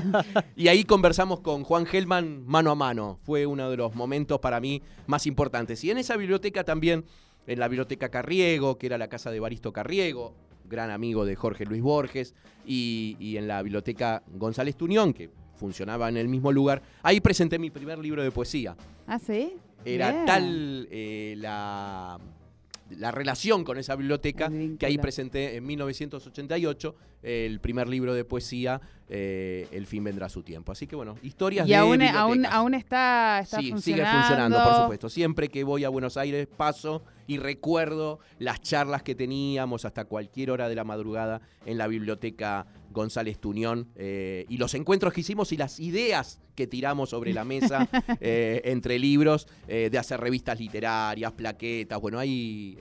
y 0.56 0.66
ahí 0.68 0.82
conversamos 0.84 1.40
con 1.40 1.62
Juan 1.62 1.86
Gelman 1.86 2.44
mano 2.44 2.72
a 2.72 2.74
mano. 2.74 3.18
Fue 3.22 3.46
uno 3.46 3.70
de 3.70 3.76
los 3.76 3.94
momentos 3.94 4.40
para 4.40 4.60
mí 4.60 4.82
más 5.06 5.26
importantes. 5.26 5.82
Y 5.84 5.90
en 5.92 5.98
esa 5.98 6.16
biblioteca 6.16 6.64
también, 6.64 7.04
en 7.46 7.60
la 7.60 7.68
biblioteca 7.68 8.08
Carriego, 8.08 8.78
que 8.78 8.86
era 8.86 8.98
la 8.98 9.08
casa 9.08 9.30
de 9.30 9.38
Baristo 9.38 9.72
Carriego, 9.72 10.34
gran 10.70 10.90
amigo 10.90 11.26
de 11.26 11.36
Jorge 11.36 11.66
Luis 11.66 11.82
Borges, 11.82 12.34
y, 12.64 13.16
y 13.20 13.36
en 13.36 13.46
la 13.48 13.60
biblioteca 13.62 14.22
González 14.34 14.76
Tuñón, 14.76 15.12
que 15.12 15.28
funcionaba 15.56 16.08
en 16.08 16.16
el 16.16 16.28
mismo 16.28 16.50
lugar, 16.52 16.80
ahí 17.02 17.20
presenté 17.20 17.58
mi 17.58 17.70
primer 17.70 17.98
libro 17.98 18.22
de 18.22 18.30
poesía. 18.30 18.74
Ah, 19.06 19.18
sí. 19.18 19.52
Era 19.84 20.12
Bien. 20.12 20.26
tal 20.26 20.88
eh, 20.90 21.34
la, 21.36 22.18
la 22.90 23.10
relación 23.10 23.64
con 23.64 23.76
esa 23.78 23.96
biblioteca 23.96 24.50
que 24.78 24.86
ahí 24.86 24.98
presenté 24.98 25.56
en 25.56 25.66
1988 25.66 26.94
el 27.22 27.60
primer 27.60 27.88
libro 27.88 28.14
de 28.14 28.24
poesía, 28.24 28.80
eh, 29.12 29.66
El 29.72 29.86
fin 29.86 30.04
vendrá 30.04 30.26
a 30.26 30.28
su 30.28 30.44
tiempo. 30.44 30.70
Así 30.70 30.86
que 30.86 30.94
bueno, 30.94 31.16
historias 31.22 31.66
Y 31.66 31.70
de 31.70 31.76
aún, 31.76 32.00
aún, 32.00 32.32
bibliotecas. 32.32 32.54
aún 32.54 32.74
está, 32.74 33.40
está 33.42 33.58
sí, 33.58 33.74
sigue 33.78 34.04
funcionando. 34.06 34.62
por 34.62 34.82
supuesto. 34.82 35.08
Siempre 35.08 35.48
que 35.48 35.64
voy 35.64 35.82
a 35.82 35.88
Buenos 35.88 36.16
Aires 36.16 36.46
paso 36.46 37.02
y 37.26 37.38
recuerdo 37.38 38.20
las 38.38 38.60
charlas 38.60 39.02
que 39.02 39.16
teníamos 39.16 39.84
hasta 39.84 40.04
cualquier 40.04 40.52
hora 40.52 40.68
de 40.68 40.76
la 40.76 40.84
madrugada 40.84 41.40
en 41.66 41.76
la 41.76 41.88
biblioteca 41.88 42.66
González 42.92 43.38
Tuñón 43.40 43.88
eh, 43.96 44.46
y 44.48 44.58
los 44.58 44.74
encuentros 44.74 45.12
que 45.12 45.20
hicimos 45.20 45.52
y 45.52 45.56
las 45.56 45.78
ideas 45.80 46.40
que 46.54 46.66
tiramos 46.66 47.10
sobre 47.10 47.32
la 47.32 47.44
mesa 47.44 47.88
eh, 48.20 48.60
entre 48.64 48.98
libros 48.98 49.48
de 49.66 49.96
hacer 49.98 50.20
revistas 50.20 50.58
literarias, 50.58 51.32
plaquetas. 51.32 52.00
Bueno, 52.00 52.18
hay, 52.18 52.76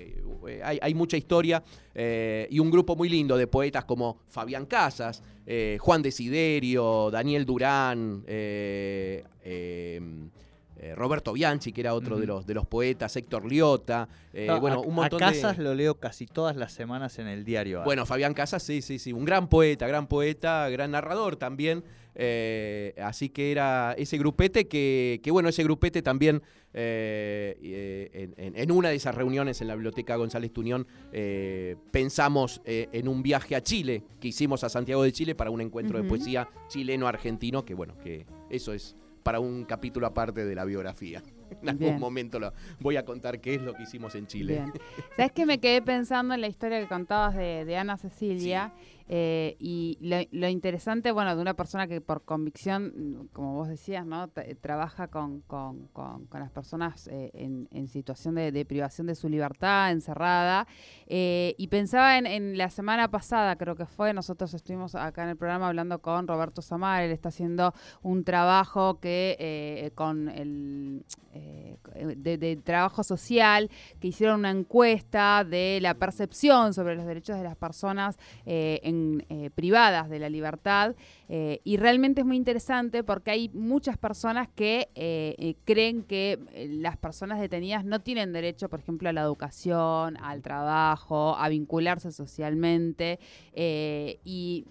hay, 0.63 0.79
hay 0.81 0.93
mucha 0.93 1.17
historia 1.17 1.63
eh, 2.01 2.47
y 2.49 2.59
un 2.59 2.71
grupo 2.71 2.95
muy 2.95 3.09
lindo 3.09 3.35
de 3.35 3.45
poetas 3.45 3.83
como 3.83 4.19
Fabián 4.29 4.65
Casas, 4.67 5.21
eh, 5.45 5.77
Juan 5.81 6.01
Desiderio, 6.01 7.11
Daniel 7.11 7.45
Durán, 7.45 8.23
eh, 8.25 9.25
eh, 10.81 10.95
Roberto 10.95 11.33
Bianchi, 11.33 11.73
que 11.73 11.81
era 11.81 11.93
otro 11.93 12.17
de, 12.17 12.25
los, 12.25 12.47
de 12.47 12.53
los 12.53 12.65
poetas, 12.65 13.13
Héctor 13.13 13.43
Liota, 13.45 14.07
eh, 14.31 14.47
No, 14.47 14.61
bueno, 14.61 14.77
a, 14.77 14.79
un 14.79 14.95
montón 14.95 15.21
a 15.21 15.27
Casas 15.27 15.57
de... 15.57 15.63
lo 15.63 15.73
leo 15.73 15.95
casi 15.95 16.25
todas 16.25 16.55
las 16.55 16.71
semanas 16.71 17.19
en 17.19 17.27
el 17.27 17.43
diario. 17.43 17.83
Bueno, 17.83 18.05
Fabián 18.05 18.33
Casas, 18.33 18.63
sí, 18.63 18.81
sí, 18.81 18.97
sí, 18.97 19.11
un 19.11 19.25
gran 19.25 19.49
poeta, 19.49 19.87
gran 19.87 20.07
poeta, 20.07 20.69
gran 20.69 20.91
narrador 20.91 21.35
también. 21.35 21.83
Eh, 22.15 22.95
así 23.01 23.29
que 23.29 23.51
era 23.51 23.93
ese 23.97 24.17
grupete 24.17 24.67
que, 24.67 25.19
que 25.23 25.31
bueno, 25.31 25.49
ese 25.49 25.63
grupete 25.63 26.01
también 26.01 26.41
eh, 26.71 27.57
eh, 27.63 28.53
en, 28.55 28.71
una 28.71 28.89
de 28.89 28.95
esas 28.95 29.15
reuniones 29.15 29.59
en 29.61 29.67
la 29.67 29.73
biblioteca 29.73 30.15
González 30.17 30.53
Tuñón 30.53 30.85
eh, 31.11 31.75
pensamos 31.89 32.61
en 32.65 33.07
un 33.07 33.23
viaje 33.23 33.55
a 33.55 33.63
Chile 33.63 34.03
que 34.19 34.27
hicimos 34.27 34.63
a 34.63 34.69
Santiago 34.69 35.01
de 35.01 35.11
Chile 35.11 35.33
para 35.33 35.49
un 35.49 35.61
encuentro 35.61 35.99
de 35.99 36.07
poesía 36.07 36.47
chileno-argentino, 36.67 37.65
que 37.65 37.73
bueno, 37.73 37.97
que 37.97 38.27
eso 38.51 38.73
es 38.73 38.95
para 39.23 39.39
un 39.39 39.65
capítulo 39.65 40.05
aparte 40.05 40.45
de 40.45 40.55
la 40.55 40.65
biografía. 40.65 41.23
En 41.63 41.67
algún 41.67 41.87
Bien. 41.87 41.99
momento 41.99 42.39
lo, 42.39 42.53
voy 42.79 42.95
a 42.95 43.03
contar 43.03 43.41
qué 43.41 43.55
es 43.55 43.61
lo 43.63 43.73
que 43.73 43.81
hicimos 43.81 44.13
en 44.13 44.27
Chile. 44.27 44.53
Bien. 44.53 44.73
¿Sabes 45.17 45.31
que 45.31 45.47
me 45.47 45.57
quedé 45.57 45.81
pensando 45.81 46.35
en 46.35 46.41
la 46.41 46.47
historia 46.47 46.79
que 46.79 46.87
contabas 46.87 47.35
de, 47.35 47.65
de 47.65 47.75
Ana 47.75 47.97
Cecilia? 47.97 48.71
Eh, 49.11 49.57
y 49.59 49.97
lo, 50.31 50.47
interesante, 50.47 51.11
bueno, 51.11 51.35
de 51.35 51.41
una 51.41 51.55
persona 51.55 51.87
que 51.87 51.99
por 51.99 52.23
convicción, 52.23 53.27
como 53.33 53.55
vos 53.55 53.67
decías, 53.67 54.05
¿no? 54.05 54.27
T- 54.27 54.55
trabaja 54.55 55.07
con, 55.07 55.41
con- 55.41 55.87
con- 55.87 56.27
las 56.31 56.51
personas 56.51 57.07
eh, 57.07 57.31
en, 57.33 57.67
en 57.71 57.87
situación 57.87 58.35
de, 58.35 58.65
privación 58.65 59.07
de 59.07 59.15
su 59.15 59.27
libertad, 59.27 59.91
encerrada. 59.91 60.67
eh, 61.07 61.55
y 61.57 61.67
pensaba 61.67 62.17
en, 62.19 62.27
en 62.27 62.57
la 62.57 62.69
semana 62.69 63.09
pasada, 63.09 63.55
creo 63.55 63.75
que 63.75 63.85
fue, 63.87 64.13
nosotros 64.13 64.53
estuvimos 64.53 64.93
acá 64.95 65.23
en 65.23 65.29
el 65.29 65.37
programa 65.37 65.67
hablando 65.67 65.99
con 65.99 66.27
Roberto 66.27 66.61
Samar, 66.61 67.03
él 67.03 67.11
está 67.11 67.29
haciendo 67.29 67.73
un 68.03 68.23
trabajo 68.23 68.99
que 68.99 69.35
eh, 69.39 69.91
con 69.95 70.29
el 70.29 71.03
eh, 71.33 71.77
de, 72.17 72.37
de 72.37 72.55
trabajo 72.57 73.03
social 73.03 73.69
que 73.99 74.07
hicieron 74.09 74.39
una 74.39 74.51
encuesta 74.51 75.43
de 75.43 75.79
la 75.81 75.93
percepción 75.95 76.73
sobre 76.73 76.95
los 76.95 77.05
derechos 77.05 77.37
de 77.37 77.43
las 77.43 77.55
personas 77.55 78.17
eh, 78.45 78.79
eh, 79.29 79.49
privadas 79.53 80.09
de 80.09 80.19
la 80.19 80.29
libertad 80.29 80.95
eh, 81.27 81.61
y 81.63 81.77
realmente 81.77 82.21
es 82.21 82.27
muy 82.27 82.37
interesante 82.37 83.03
porque 83.03 83.31
hay 83.31 83.49
muchas 83.49 83.97
personas 83.97 84.47
que 84.55 84.89
eh, 84.95 85.55
creen 85.65 86.03
que 86.03 86.39
las 86.69 86.97
personas 86.97 87.39
detenidas 87.39 87.85
no 87.85 88.01
tienen 88.01 88.33
derecho, 88.33 88.69
por 88.69 88.79
ejemplo, 88.79 89.09
a 89.09 89.13
la 89.13 89.21
educación, 89.21 90.17
al 90.17 90.41
trabajo, 90.41 91.35
a 91.37 91.49
vincularse 91.49 92.11
socialmente 92.11 93.19
y 93.55 94.65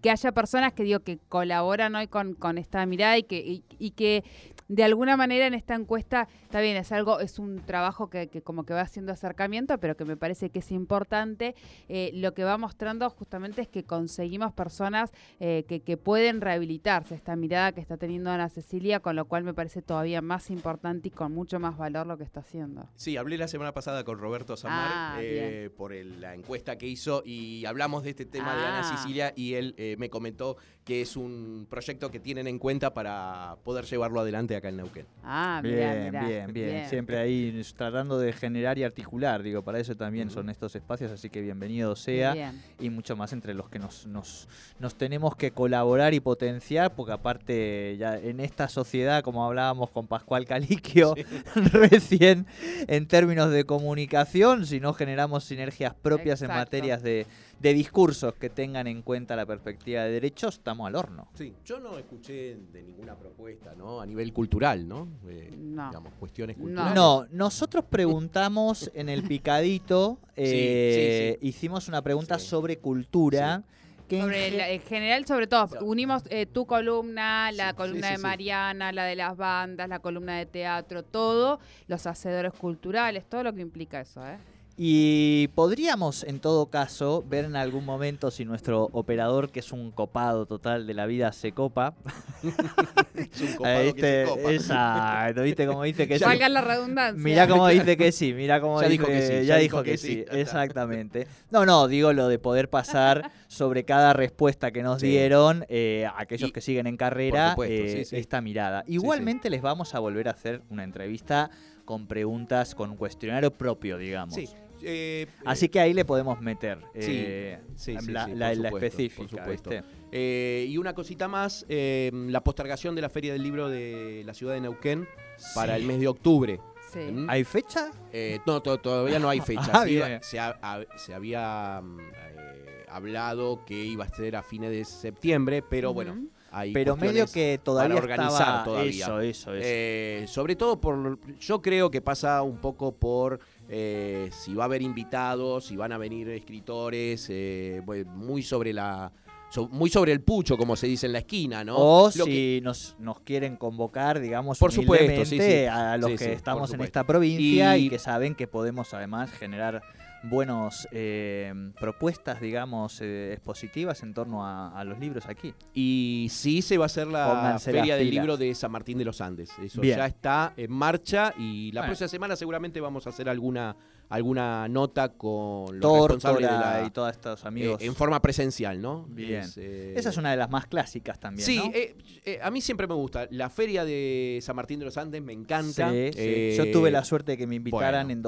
que 0.00 0.10
haya 0.10 0.32
personas 0.32 0.72
que 0.72 0.82
digo 0.82 1.00
que 1.00 1.18
colaboran 1.28 1.94
hoy 1.94 2.06
con, 2.06 2.58
esta 2.58 2.84
mirada 2.86 3.18
y 3.18 3.22
que 3.22 4.24
de 4.68 4.84
alguna 4.84 5.16
manera 5.16 5.46
en 5.46 5.54
esta 5.54 5.74
encuesta, 5.74 6.28
está 6.42 6.60
bien, 6.60 6.76
es 6.76 6.92
algo, 6.92 7.20
es 7.20 7.38
un 7.38 7.60
trabajo 7.64 8.10
que, 8.10 8.28
que 8.28 8.42
como 8.42 8.64
que 8.64 8.74
va 8.74 8.82
haciendo 8.82 9.12
acercamiento, 9.12 9.78
pero 9.78 9.96
que 9.96 10.04
me 10.04 10.16
parece 10.16 10.50
que 10.50 10.58
es 10.58 10.70
importante. 10.72 11.54
Eh, 11.88 12.10
lo 12.14 12.34
que 12.34 12.44
va 12.44 12.58
mostrando 12.58 13.08
justamente 13.10 13.62
es 13.62 13.68
que 13.68 13.84
conseguimos 13.84 14.52
personas 14.52 15.10
eh, 15.40 15.64
que, 15.66 15.80
que 15.80 15.96
pueden 15.96 16.40
rehabilitarse, 16.42 17.14
esta 17.14 17.34
mirada 17.34 17.72
que 17.72 17.80
está 17.80 17.96
teniendo 17.96 18.30
Ana 18.30 18.48
Cecilia, 18.50 19.00
con 19.00 19.16
lo 19.16 19.24
cual 19.24 19.42
me 19.44 19.54
parece 19.54 19.80
todavía 19.80 20.20
más 20.20 20.50
importante 20.50 21.08
y 21.08 21.10
con 21.10 21.32
mucho 21.32 21.58
más 21.58 21.78
valor 21.78 22.06
lo 22.06 22.18
que 22.18 22.24
está 22.24 22.40
haciendo. 22.40 22.88
Sí, 22.94 23.16
hablé 23.16 23.38
la 23.38 23.48
semana 23.48 23.72
pasada 23.72 24.04
con 24.04 24.18
Roberto 24.18 24.56
Samar 24.56 24.90
Ah, 24.92 25.16
eh, 25.20 25.70
por 25.76 25.92
el- 25.92 26.20
la 26.20 26.34
encuesta 26.34 26.76
que 26.76 26.86
hizo 26.86 27.22
y 27.24 27.64
hablamos 27.64 28.02
de 28.02 28.10
este 28.10 28.26
tema 28.26 28.54
de 28.54 28.64
Ana 28.66 28.80
Ah. 28.80 28.96
Sicilia 28.96 29.32
y 29.34 29.54
él 29.54 29.74
eh, 29.78 29.96
me 29.98 30.10
comentó 30.10 30.56
que 30.88 31.02
es 31.02 31.18
un 31.18 31.66
proyecto 31.68 32.10
que 32.10 32.18
tienen 32.18 32.46
en 32.46 32.58
cuenta 32.58 32.94
para 32.94 33.58
poder 33.62 33.84
llevarlo 33.84 34.20
adelante 34.20 34.56
acá 34.56 34.70
en 34.70 34.78
Neuquén. 34.78 35.04
Ah, 35.22 35.60
mirá, 35.62 35.92
Bien, 35.92 36.04
mirá. 36.06 36.26
bien, 36.26 36.52
bien, 36.54 36.88
Siempre 36.88 37.18
ahí 37.18 37.62
tratando 37.76 38.18
de 38.18 38.32
generar 38.32 38.78
y 38.78 38.84
articular, 38.84 39.42
digo, 39.42 39.60
para 39.60 39.80
eso 39.80 39.94
también 39.96 40.30
son 40.30 40.48
estos 40.48 40.74
espacios, 40.76 41.10
así 41.12 41.28
que 41.28 41.42
bienvenido 41.42 41.94
sea. 41.94 42.32
Bien. 42.32 42.62
Y 42.80 42.88
mucho 42.88 43.16
más 43.16 43.34
entre 43.34 43.52
los 43.52 43.68
que 43.68 43.78
nos, 43.78 44.06
nos, 44.06 44.48
nos 44.78 44.94
tenemos 44.94 45.36
que 45.36 45.50
colaborar 45.50 46.14
y 46.14 46.20
potenciar, 46.20 46.94
porque 46.94 47.12
aparte 47.12 47.98
ya 47.98 48.16
en 48.16 48.40
esta 48.40 48.66
sociedad, 48.66 49.22
como 49.22 49.44
hablábamos 49.44 49.90
con 49.90 50.06
Pascual 50.06 50.46
Caliquio 50.46 51.14
recién, 51.54 52.46
en 52.86 53.06
términos 53.06 53.50
de 53.50 53.64
comunicación, 53.64 54.64
si 54.64 54.80
no 54.80 54.94
generamos 54.94 55.44
sinergias 55.44 55.92
propias 55.92 56.40
en 56.40 56.48
materias 56.48 57.02
de, 57.02 57.26
de 57.60 57.74
discursos 57.74 58.34
que 58.34 58.48
tengan 58.48 58.86
en 58.86 59.02
cuenta 59.02 59.36
la 59.36 59.44
perspectiva 59.44 60.04
de 60.04 60.12
derechos, 60.12 60.54
estamos 60.54 60.77
al 60.86 60.94
horno. 60.96 61.28
Sí, 61.34 61.54
yo 61.64 61.80
no 61.80 61.98
escuché 61.98 62.56
de 62.72 62.82
ninguna 62.82 63.16
propuesta, 63.16 63.74
¿no? 63.76 64.00
A 64.00 64.06
nivel 64.06 64.32
cultural, 64.32 64.86
¿no? 64.86 65.08
Eh, 65.28 65.50
No. 65.56 65.88
Digamos, 65.88 66.12
cuestiones 66.18 66.56
No. 66.56 66.62
culturales. 66.64 66.94
No, 66.94 67.26
nosotros 67.30 67.84
preguntamos 67.88 68.90
en 68.94 69.08
el 69.08 69.22
picadito, 69.22 70.18
eh, 70.36 71.38
sí, 71.40 71.46
hicimos 71.48 71.88
una 71.88 72.02
pregunta 72.02 72.38
Sí. 72.38 72.46
sobre 72.48 72.78
cultura. 72.78 73.62
Que 74.08 74.16
en 74.16 74.22
Sobre 74.22 74.50
ge- 74.50 74.56
la- 74.56 74.70
en 74.70 74.80
general, 74.80 75.26
sobre 75.26 75.46
todo, 75.46 75.68
unimos 75.82 76.22
eh, 76.30 76.46
tu 76.46 76.64
columna, 76.64 77.52
la 77.52 77.70
Sí, 77.70 77.76
columna 77.76 78.06
sí, 78.06 78.12
de 78.12 78.16
sí. 78.16 78.22
Mariana, 78.22 78.90
la 78.90 79.04
de 79.04 79.14
las 79.16 79.36
bandas, 79.36 79.86
la 79.86 79.98
columna 79.98 80.38
de 80.38 80.46
teatro, 80.46 81.02
todo, 81.04 81.60
los 81.88 82.06
hacedores 82.06 82.54
culturales, 82.54 83.28
todo 83.28 83.42
lo 83.42 83.52
que 83.52 83.60
implica 83.60 84.00
eso, 84.00 84.26
¿eh? 84.26 84.38
Y 84.80 85.48
podríamos, 85.56 86.22
en 86.22 86.38
todo 86.38 86.66
caso, 86.66 87.24
ver 87.28 87.44
en 87.46 87.56
algún 87.56 87.84
momento 87.84 88.30
si 88.30 88.44
nuestro 88.44 88.84
operador, 88.92 89.50
que 89.50 89.58
es 89.58 89.72
un 89.72 89.90
copado 89.90 90.46
total 90.46 90.86
de 90.86 90.94
la 90.94 91.06
vida, 91.06 91.32
se 91.32 91.50
copa. 91.50 91.94
Es 93.18 93.40
un 93.40 93.56
copado 93.56 93.78
Ahí 93.80 93.92
que 93.92 94.00
se 94.00 94.24
copa. 94.28 94.52
Exacto, 94.52 95.42
¿viste 95.42 95.66
cómo 95.66 95.82
dice 95.82 96.06
que 96.06 96.18
sí? 96.20 96.24
La 96.48 96.60
redundancia. 96.60 97.20
Mirá 97.20 97.48
cómo 97.48 97.66
dice 97.68 97.96
que 97.96 98.12
sí, 98.12 98.32
mirá 98.32 98.60
cómo 98.60 98.80
Ya 98.80 98.88
dice, 98.88 99.02
dijo 99.02 99.06
que 99.12 99.22
sí, 99.40 99.46
ya 99.46 99.56
dijo 99.56 99.82
que 99.82 99.98
sí, 99.98 100.24
exactamente. 100.30 101.26
No, 101.50 101.66
no, 101.66 101.88
digo 101.88 102.12
lo 102.12 102.28
de 102.28 102.38
poder 102.38 102.70
pasar 102.70 103.32
sobre 103.48 103.84
cada 103.84 104.12
respuesta 104.12 104.70
que 104.70 104.84
nos 104.84 105.00
Sí. 105.00 105.08
dieron 105.08 105.64
eh, 105.68 106.08
aquellos 106.16 106.50
Y- 106.50 106.52
que 106.52 106.60
siguen 106.60 106.86
en 106.86 106.96
carrera 106.96 107.50
supuesto, 107.50 107.74
eh, 107.74 107.88
sí, 107.98 108.04
sí. 108.04 108.16
esta 108.16 108.40
mirada. 108.40 108.84
Igualmente 108.86 109.50
les 109.50 109.60
vamos 109.60 109.96
a 109.96 109.98
volver 109.98 110.28
a 110.28 110.30
hacer 110.30 110.62
una 110.70 110.84
entrevista 110.84 111.50
con 111.84 112.06
preguntas, 112.06 112.76
con 112.76 112.90
un 112.90 112.96
cuestionario 112.96 113.50
propio, 113.50 113.98
digamos. 113.98 114.36
Sí. 114.36 114.48
Eh, 114.82 115.26
Así 115.44 115.68
que 115.68 115.80
ahí 115.80 115.92
le 115.94 116.04
podemos 116.04 116.40
meter 116.40 116.78
Sí, 116.94 117.00
eh, 117.00 117.60
sí, 117.74 117.96
sí, 118.00 118.10
la, 118.12 118.26
sí, 118.26 118.34
la- 118.34 118.48
por 118.48 118.56
la 118.58 118.68
supuesto, 118.70 118.86
específica. 118.86 119.22
por 119.22 119.38
supuesto. 119.38 119.70
¿viste? 119.70 119.84
Eh, 120.12 120.66
y 120.68 120.76
una 120.78 120.94
cosita 120.94 121.28
más, 121.28 121.66
eh, 121.68 122.10
la 122.14 122.42
postergación 122.42 122.94
de 122.94 123.02
la 123.02 123.08
Feria 123.10 123.32
del 123.32 123.42
Libro 123.42 123.68
de 123.68 124.22
la 124.24 124.34
ciudad 124.34 124.54
de 124.54 124.60
Neuquén 124.62 125.06
para 125.54 125.76
el 125.76 125.84
mes 125.84 126.00
de 126.00 126.08
octubre. 126.08 126.60
Sí. 126.92 127.00
¿Mm? 127.00 127.28
¿Hay 127.28 127.44
fecha? 127.44 127.90
Eh, 128.12 128.38
no, 128.46 128.62
to- 128.62 128.78
todavía 128.78 129.18
no 129.18 129.28
hay 129.28 129.40
fecha. 129.42 129.70
Ah, 129.72 129.84
Se, 129.84 129.90
iba- 129.92 130.06
bien. 130.08 130.20
se 130.22 130.38
ha- 130.40 130.58
a- 130.62 130.84
se 130.96 131.12
había 131.14 131.80
mm, 131.82 131.98
eh, 132.00 132.84
hablado 132.88 133.64
que 133.66 133.74
iba 133.84 134.04
a 134.04 134.08
ser 134.08 134.36
a 134.36 134.42
fines 134.42 134.70
de 134.70 134.84
septiembre, 134.84 135.62
pero 135.68 135.92
bueno, 135.92 136.16
hay 136.50 136.72
Pero 136.72 136.96
medio 136.96 137.26
que 137.26 137.60
todavía 137.62 137.96
para 137.96 138.02
organizar 138.02 138.40
estaba 138.40 138.64
todavía. 138.64 138.90
eso, 139.04 139.20
eso, 139.20 139.54
eso. 139.54 139.60
Eh, 139.62 140.24
sobre 140.26 140.56
todo 140.56 140.80
por, 140.80 141.18
yo 141.38 141.60
creo 141.60 141.90
que 141.90 142.00
pasa 142.00 142.40
un 142.40 142.56
poco 142.56 142.92
por 142.92 143.38
eh, 143.68 144.30
si 144.32 144.54
va 144.54 144.64
a 144.64 144.66
haber 144.66 144.82
invitados, 144.82 145.66
si 145.66 145.76
van 145.76 145.92
a 145.92 145.98
venir 145.98 146.28
escritores, 146.30 147.26
eh, 147.30 147.82
muy 148.14 148.42
sobre 148.42 148.72
la, 148.72 149.12
so- 149.50 149.68
muy 149.68 149.90
sobre 149.90 150.12
el 150.12 150.20
pucho, 150.22 150.56
como 150.56 150.74
se 150.76 150.86
dice 150.86 151.06
en 151.06 151.12
la 151.12 151.18
esquina, 151.18 151.64
¿no? 151.64 151.76
O 151.76 152.04
Lo 152.06 152.24
si 152.24 152.30
que- 152.30 152.60
nos, 152.62 152.96
nos 152.98 153.20
quieren 153.20 153.56
convocar, 153.56 154.20
digamos, 154.20 154.58
Por 154.58 154.72
supuesto, 154.72 155.24
sí, 155.26 155.38
a 155.70 155.96
los 155.98 156.12
Sí, 156.12 156.16
que 156.16 156.32
estamos 156.32 156.72
en 156.72 156.80
esta 156.80 157.04
provincia 157.04 157.76
y, 157.76 157.86
Y- 157.86 157.90
que 157.90 157.98
saben 157.98 158.34
que 158.34 158.46
podemos 158.46 158.92
además 158.94 159.30
generar 159.32 159.82
buenos 160.24 160.88
eh, 160.90 161.52
propuestas, 161.78 162.40
digamos, 162.40 163.00
eh, 163.00 163.32
expositivas 163.32 164.02
en 164.02 164.14
torno 164.14 164.44
a, 164.44 164.78
a 164.78 164.84
los 164.84 164.98
libros 164.98 165.26
aquí. 165.26 165.54
Y 165.74 166.28
sí 166.30 166.62
se 166.62 166.76
va 166.78 166.84
a 166.84 166.86
hacer 166.86 167.06
la 167.06 167.28
Pónganse 167.28 167.72
Feria 167.72 167.96
del. 167.96 168.10
Libro 168.10 168.36
de 168.36 168.54
San 168.54 168.72
Martín 168.72 168.98
de 168.98 169.04
los 169.04 169.20
Andes. 169.20 169.50
Eso 169.62 169.80
Bien. 169.80 169.98
ya 169.98 170.06
está 170.06 170.52
en 170.56 170.72
marcha 170.72 171.32
y 171.38 171.70
la 171.72 171.82
Bueno. 171.82 171.90
próxima 171.90 172.08
semana 172.08 172.36
seguramente 172.36 172.80
vamos 172.80 173.06
a 173.06 173.10
hacer 173.10 173.28
alguna, 173.28 173.76
alguna 174.08 174.66
nota 174.68 175.10
con 175.10 175.78
los 175.78 176.08
responsables 176.08 176.50
de 176.50 176.56
la, 176.56 176.84
y 176.86 176.90
todos 176.90 177.10
estos 177.12 177.44
eh, 177.44 177.48
amigos. 177.48 177.82
en 177.82 177.94
forma 177.94 178.20
presencial, 178.22 178.80
¿no? 178.80 179.04
Bien. 179.10 179.40
Es, 179.42 179.56
eh, 179.58 179.92
Esa 179.96 180.08
es 180.08 180.16
una 180.16 180.30
de 180.30 180.36
las 180.38 180.50
más 180.50 180.66
clásicas 180.66 181.20
también, 181.20 181.44
Sí, 181.46 181.58
¿no? 181.58 181.70
eh, 181.74 182.40
a 182.42 182.50
mí 182.50 182.60
siempre 182.60 182.86
me 182.86 182.94
gusta. 182.94 183.28
La 183.30 183.50
feria 183.50 183.84
de 183.84 184.38
San 184.42 184.56
Martín 184.56 184.78
de 184.80 184.86
los 184.86 184.96
Andes 184.96 185.22
me 185.22 185.32
encanta. 185.34 185.90
Sí, 185.90 186.10
sí. 186.14 186.54
Yo 186.56 186.70
tuve 186.72 186.90
la 186.90 187.04
suerte 187.04 187.32
de 187.32 187.38
que 187.38 187.46
me 187.46 187.56
invitaran 187.56 188.06
bueno. 188.06 188.10
en 188.12 188.22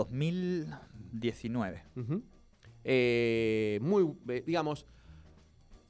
2019. 1.12 1.82
Ujú. 1.96 2.22
Eh, 2.84 3.78
muy, 3.82 4.12
eh, 4.28 4.42
digamos, 4.46 4.86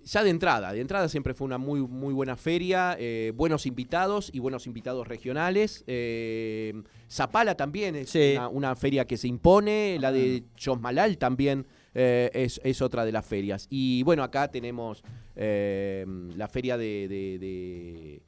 ya 0.03 0.25
de 0.25 0.31
entrada, 0.31 0.73
de 0.73 0.81
entrada 0.81 1.09
siempre 1.09 1.35
fue 1.35 1.45
una 1.45 1.59
muy, 1.59 1.81
muy 1.81 2.15
buena 2.15 2.35
feria, 2.37 2.97
eh, 2.99 3.33
buenos 3.37 3.67
invitados 3.67 4.31
y 4.33 4.39
buenos 4.39 4.67
invitados 4.67 5.07
regionales. 5.07 5.85
Zapala 7.09 7.55
también 7.57 7.97
es 7.97 8.11
Sí. 8.11 8.33
una, 8.35 8.49
una 8.49 8.77
feria 8.77 9.05
que 9.07 9.17
se 9.17 9.29
impone, 9.29 9.99
la 10.01 10.11
de 10.11 10.45
Chosmalal 10.57 11.19
también 11.19 11.67
eh, 11.95 12.31
es, 12.33 12.61
es 12.65 12.81
otra 12.83 13.05
de 13.05 13.13
las 13.13 13.27
ferias. 13.27 13.67
Y 13.69 14.03
bueno, 14.05 14.23
acá 14.23 14.49
tenemos 14.51 15.03
eh, 15.37 16.07
la 16.37 16.49
feria 16.49 16.77
de... 16.79 17.09
de- 17.09 17.39
de, 17.39 18.23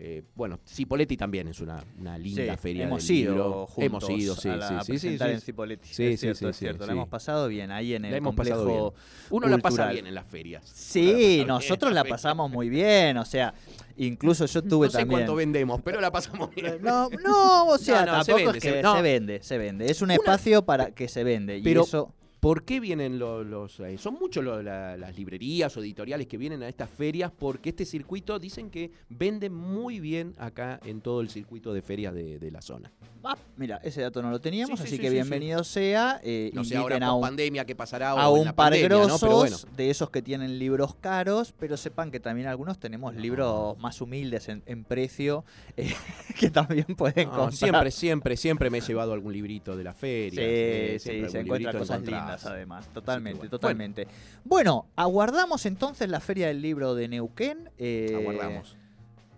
eh, 0.00 0.22
bueno, 0.36 0.60
Cipoletti 0.64 1.16
también 1.16 1.48
es 1.48 1.60
una, 1.60 1.82
una 1.98 2.16
linda 2.16 2.54
Sí, 2.54 2.60
feria. 2.60 2.84
hemos 2.84 3.06
del 3.06 3.16
ido 3.16 3.32
libro. 3.34 3.66
juntos 3.66 3.84
Hemos 3.84 4.10
ido, 4.22 4.36
sí, 4.36 4.48
a, 4.48 4.56
la- 4.56 4.68
sí, 4.84 4.92
sí, 4.92 4.98
sí, 5.10 5.18
sí. 5.18 5.24
en 5.24 5.40
Cipoletti. 5.40 5.88
Sí, 5.88 6.04
es 6.04 6.10
sí, 6.12 6.16
cierto, 6.18 6.38
sí, 6.38 6.46
es 6.46 6.56
sí, 6.56 6.58
cierto. 6.60 6.80
La 6.86 6.92
sí. 6.92 6.96
hemos 6.96 7.08
pasado 7.08 7.48
bien 7.48 7.72
ahí 7.72 7.94
en 7.94 8.02
La 8.02 8.08
el 8.16 8.22
pasado 8.22 8.64
complejo 8.64 8.94
Uno 9.30 9.48
la 9.48 9.58
pasa 9.58 9.90
bien 9.90 10.06
en 10.06 10.14
las 10.14 10.26
ferias. 10.26 10.62
Sí, 10.72 11.42
nosotros 11.46 11.92
la 11.92 12.04
pasamos 12.04 12.48
muy 12.50 12.68
bien, 12.68 13.16
o 13.16 13.24
sea, 13.24 13.52
incluso 13.96 14.46
yo 14.46 14.62
tuve 14.62 14.86
No 14.86 14.90
sé 14.92 14.98
también... 14.98 15.20
cuánto 15.20 15.34
vendemos, 15.34 15.80
pero 15.82 16.00
la 16.00 16.12
pasamos 16.12 16.54
bien. 16.54 16.78
No, 16.80 17.08
no, 17.24 17.66
o 17.66 17.78
sea, 17.78 18.06
No, 18.06 18.18
no, 18.18 18.24
se 18.24 18.32
tampoco 18.32 18.52
vende, 18.52 18.58
es 18.58 18.62
que 18.62 18.82
se 18.82 19.02
vende, 19.02 19.42
se 19.42 19.58
vende. 19.58 19.90
Es 19.90 20.00
un 20.02 20.10
espacio 20.12 20.64
para 20.64 20.92
que 20.92 21.08
se 21.08 21.24
vende. 21.24 21.60
Pero- 21.64 21.80
y 21.80 21.84
eso, 21.84 22.14
¿Por 22.40 22.62
qué 22.64 22.78
vienen 22.78 23.18
lo- 23.18 23.42
los... 23.42 23.80
eh, 23.80 23.98
son 23.98 24.14
muchos 24.14 24.44
la- 24.44 24.96
las 24.96 25.16
librerías 25.16 25.76
o 25.76 25.80
editoriales 25.80 26.26
que 26.28 26.36
vienen 26.38 26.62
a 26.62 26.68
estas 26.68 26.88
ferias 26.88 27.32
porque 27.36 27.70
este 27.70 27.84
circuito 27.84 28.38
dicen 28.38 28.70
que 28.70 28.92
vende 29.08 29.50
muy 29.50 29.98
bien 29.98 30.34
acá 30.38 30.78
en 30.84 31.00
todo 31.00 31.20
el 31.20 31.30
circuito 31.30 31.72
de 31.72 31.82
ferias 31.82 32.14
de, 32.14 32.38
de 32.38 32.50
la 32.52 32.62
zona. 32.62 32.92
ah, 33.24 33.36
mira, 33.56 33.78
ese 33.82 34.02
dato 34.02 34.22
no 34.22 34.30
lo 34.30 34.40
teníamos, 34.40 34.78
Sí, 34.78 34.84
sí, 34.84 34.88
así 34.88 34.96
sí, 34.96 35.02
que 35.02 35.08
sí, 35.08 35.14
bienvenido 35.14 35.64
sea. 35.64 36.20
eh, 36.22 36.50
No 36.54 36.62
sé 36.62 36.76
ahora 36.76 37.04
a 37.04 37.12
un, 37.12 37.22
pandemia 37.22 37.64
qué 37.64 37.74
pasará 37.74 38.12
a 38.12 38.28
en 38.28 38.38
un 38.38 38.44
la 38.44 38.54
par 38.54 38.66
pandemia, 38.70 38.88
grosos 38.88 39.08
¿no? 39.22 39.26
Pero 39.26 39.36
bueno. 39.36 39.56
de 39.76 39.90
esos 39.90 40.10
que 40.10 40.22
tienen 40.22 40.60
libros 40.60 40.94
caros, 40.94 41.52
pero 41.58 41.76
sepan 41.76 42.12
que 42.12 42.20
también 42.20 42.46
algunos 42.46 42.78
tenemos 42.78 43.16
libros 43.16 43.76
más 43.78 44.00
humildes 44.00 44.48
en, 44.48 44.62
en 44.66 44.84
precio 44.84 45.44
eh, 45.76 45.92
que 46.38 46.50
también 46.50 46.86
pueden 46.96 47.26
No, 47.28 47.34
comprar. 47.34 47.52
siempre, 47.52 47.90
siempre, 47.90 48.36
siempre 48.36 48.70
me 48.70 48.78
he 48.78 48.80
llevado 48.80 49.12
algún 49.12 49.32
librito 49.32 49.76
de 49.76 49.82
la 49.84 49.92
Sí, 49.94 49.98
feria. 49.98 50.30
sí, 50.30 50.98
siempre 51.00 51.28
se 51.30 51.40
encuentran 51.40 51.78
cosas 51.78 52.00
lindas 52.02 52.27
además, 52.46 52.88
totalmente, 52.92 53.38
bueno. 53.38 53.50
totalmente. 53.50 54.06
Bueno. 54.44 54.86
aguardamos 54.96 55.66
entonces 55.66 56.08
la 56.08 56.20
Feria 56.20 56.48
del 56.48 56.62
Libro 56.62 56.94
de 56.94 57.08
Neuquén. 57.08 57.70
eh, 57.78 58.14
Aguardamos. 58.14 58.76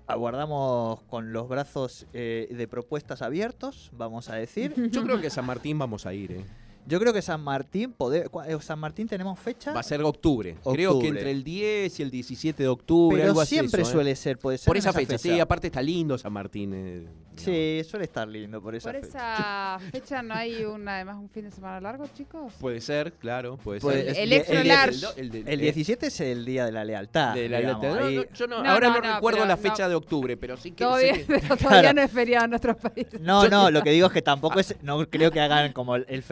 Aguardamos 0.06 1.02
con 1.04 1.32
los 1.32 1.48
brazos 1.48 2.06
eh, 2.12 2.48
de 2.50 2.66
propuestas 2.66 3.22
abiertos, 3.22 3.90
vamos 3.96 4.28
a 4.28 4.34
decir. 4.34 4.74
Yo 4.90 5.04
creo 5.04 5.20
que 5.20 5.28
a 5.28 5.30
San 5.30 5.46
Martín 5.46 5.78
vamos 5.78 6.04
a 6.04 6.12
ir, 6.12 6.32
¿eh? 6.32 6.44
Yo 6.86 6.98
creo 6.98 7.12
que 7.12 7.22
San 7.22 7.40
Martín, 7.42 7.94
pode- 7.96 8.28
cua- 8.30 8.46
eh, 8.48 8.56
San 8.62 8.78
Martín 8.78 9.06
tenemos 9.06 9.38
fecha, 9.38 9.72
Va 9.72 9.80
a 9.80 9.82
ser 9.84 10.02
octubre. 10.02 10.56
Creo 10.72 10.98
que 10.98 11.08
entre 11.08 11.30
el 11.30 11.44
10 11.44 12.00
y 12.00 12.02
el 12.02 12.10
17 12.10 12.62
de 12.62 12.68
octubre, 12.68 13.16
pero 13.18 13.28
algo 13.30 13.40
así. 13.40 13.54
siempre 13.56 13.82
eso, 13.82 13.90
¿eh? 13.90 13.94
suele 13.94 14.16
ser, 14.16 14.38
puede 14.38 14.58
ser 14.58 14.66
Por 14.66 14.76
esa 14.76 14.92
fecha, 14.92 15.16
sí, 15.18 15.38
aparte 15.38 15.68
está 15.68 15.82
lindo 15.82 16.16
San 16.18 16.32
Martín. 16.32 16.72
eh, 16.74 17.06
Sí, 17.36 17.80
suele 17.88 18.04
estar 18.04 18.28
lindo 18.28 18.60
por 18.60 18.74
esa 18.74 18.90
Por 18.92 19.00
fecha. 19.00 19.78
esa 19.78 19.78
fecha 19.92 20.22
no 20.22 20.34
hay 20.34 20.62
un, 20.64 20.86
además 20.86 21.16
un 21.16 21.30
fin 21.30 21.44
de 21.44 21.50
semana 21.50 21.80
largo, 21.80 22.06
chicos. 22.14 22.52
Puede 22.60 22.82
ser, 22.82 23.12
claro, 23.14 23.56
puede 23.56 23.80
Puede- 23.80 24.00
ser. 24.02 24.08
es- 24.10 24.18
el 24.18 24.32
extra 24.34 24.60
el- 24.60 24.68
large. 24.68 25.06
El, 25.16 25.30
del- 25.30 25.48
El 25.48 25.60
eh, 25.60 25.62
17 25.62 26.06
es 26.08 26.20
el 26.20 26.44
día 26.44 26.66
de 26.66 26.72
la 26.72 26.84
lealtad. 26.84 27.34
de 27.34 27.48
la- 27.48 27.60
digamos, 27.60 27.82
no, 27.84 27.94
ahí- 28.04 28.16
no, 28.16 28.24
yo 28.34 28.46
no- 28.46 28.62
No, 28.62 28.68
ahora 28.70 28.88
no, 28.88 28.94
no, 28.94 29.00
no, 29.08 29.14
recuerdo 29.14 29.38
pero 29.38 29.48
la 29.48 29.56
no. 29.56 29.62
fecha 29.62 29.88
de 29.88 29.94
octubre, 29.94 30.36
pero 30.36 30.56
sí 30.58 30.72
que. 30.72 30.84
sé 30.84 30.84
Todavía, 30.84 31.12
que- 31.14 31.24
pero 31.26 31.40
todavía 31.56 31.68
Claro. 31.80 31.92
no 31.94 32.02
es 32.02 32.10
feriado 32.10 32.44
en 32.44 32.50
nuestro 32.50 32.76
país. 32.76 33.06
No, 33.20 33.48
no, 33.48 33.70
lo 33.70 33.82
que 33.82 33.90
digo 33.90 34.08
es 34.08 34.12
que 34.12 34.22
tampoco 34.22 34.60
es, 34.60 34.74
no 34.82 35.08
creo 35.08 35.30
que 35.30 35.40
hagan 35.40 35.72
como 35.72 35.96
el, 35.96 36.04
el 36.08 36.22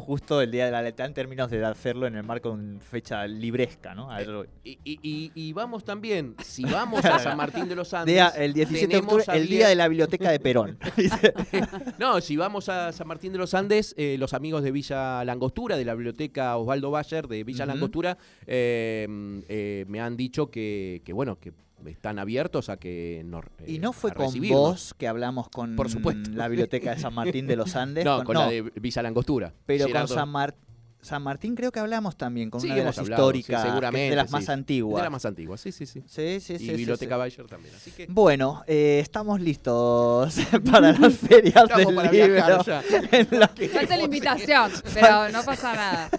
justo 0.00 0.38
del 0.38 0.50
Día 0.50 0.66
de 0.66 0.70
la 0.70 0.82
Lealtad 0.82 1.06
en 1.06 1.14
términos 1.14 1.50
de 1.50 1.64
hacerlo 1.64 2.06
en 2.06 2.16
el 2.16 2.22
marco 2.22 2.48
de 2.50 2.54
una 2.56 2.80
fecha 2.80 3.26
libresca, 3.26 3.94
¿no? 3.94 4.16
Eso- 4.16 4.44
Y, 4.64 4.78
y- 4.84 4.98
y- 5.02 5.32
y 5.34 5.52
vamos 5.52 5.84
también, 5.84 6.34
si 6.42 6.64
vamos 6.64 7.04
a 7.04 7.18
San 7.18 7.36
Martín 7.36 7.68
de 7.68 7.76
los 7.76 7.92
Andes. 7.94 8.14
Día- 8.14 8.28
el 8.36 8.52
17 8.52 8.86
de 8.92 8.96
octubre, 8.98 9.24
el 9.32 9.48
día 9.48 9.68
de 9.68 9.74
la 9.74 9.88
biblioteca 9.88 10.30
de 10.30 10.40
Perón. 10.40 10.78
No, 11.98 12.20
si 12.20 12.36
vamos 12.36 12.68
a 12.68 12.92
San 12.92 13.06
Martín 13.08 13.32
de 13.32 13.38
los 13.38 13.54
Andes, 13.54 13.94
eh, 13.96 14.16
los 14.18 14.32
amigos 14.34 14.62
de 14.62 14.70
Villa 14.72 15.24
Langostura, 15.24 15.76
de 15.76 15.84
la 15.84 15.94
biblioteca 15.94 16.56
Osvaldo 16.56 16.90
Bayer 16.90 17.26
de 17.28 17.44
Villa. 17.44 17.66
Langostura, 17.66 18.16
eh, 18.46 19.06
eh, 19.48 19.84
me 19.88 20.00
han 20.00 20.16
dicho 20.16 20.50
que, 20.50 21.02
que, 21.04 21.12
bueno, 21.12 21.38
que 21.38 21.52
están 21.84 22.18
abiertos 22.18 22.68
a 22.68 22.76
que 22.78 23.22
nos 23.24 23.44
y 23.66 23.76
eh, 23.76 23.78
no 23.78 23.92
fue 23.92 24.12
con 24.12 24.26
recibirnos. 24.26 24.60
vos 24.60 24.94
que 24.98 25.06
hablamos 25.08 25.48
con 25.48 25.76
Por 25.76 25.90
supuesto. 25.90 26.30
la 26.32 26.48
biblioteca 26.48 26.94
de 26.94 27.00
San 27.00 27.14
Martín 27.14 27.46
de 27.46 27.56
los 27.56 27.76
Andes. 27.76 28.04
No, 28.06 28.24
con 28.24 28.34
la 28.36 28.48
de 28.48 28.62
Villa 28.62 29.02
Langostura. 29.02 29.52
Pero 29.66 29.86
Gerardo. 29.86 30.08
con 30.08 30.16
San, 30.16 30.28
Mar- 30.28 30.56
San 31.02 31.22
Martín 31.22 31.54
creo 31.54 31.70
que 31.70 31.78
hablamos 31.78 32.16
también, 32.16 32.50
con 32.50 32.60
Sí, 32.60 32.66
una 32.66 32.76
de 32.76 32.84
las 32.84 32.98
hablado, 32.98 33.22
históricas, 33.22 33.62
seguramente, 33.62 34.10
de 34.10 34.16
las 34.16 34.26
sí. 34.26 34.32
más 34.32 34.48
antiguas. 34.48 35.00
De 35.00 35.04
la 35.04 35.10
más 35.10 35.24
antigua, 35.24 35.56
sí, 35.56 35.70
sí, 35.70 35.86
sí. 35.86 36.02
Sí, 36.06 36.40
sí, 36.40 36.54
y 36.58 36.70
Biblioteca 36.74 37.14
sí. 37.14 37.18
Bayer 37.18 37.46
también. 37.46 37.74
Así 37.76 37.90
que 37.92 38.06
Bueno, 38.08 38.64
eh, 38.66 38.98
estamos 39.02 39.40
listos 39.40 40.34
para 40.70 40.92
las 40.92 41.14
ferias 41.16 41.62
estamos 41.62 41.86
del 41.86 41.94
para 41.94 42.10
libro. 42.10 42.34
la 43.38 43.48
Falta 43.48 43.96
la 43.96 44.02
invitación, 44.02 44.72
pero 44.94 45.28
no 45.28 45.44
pasa 45.44 45.74
nada. 45.74 46.10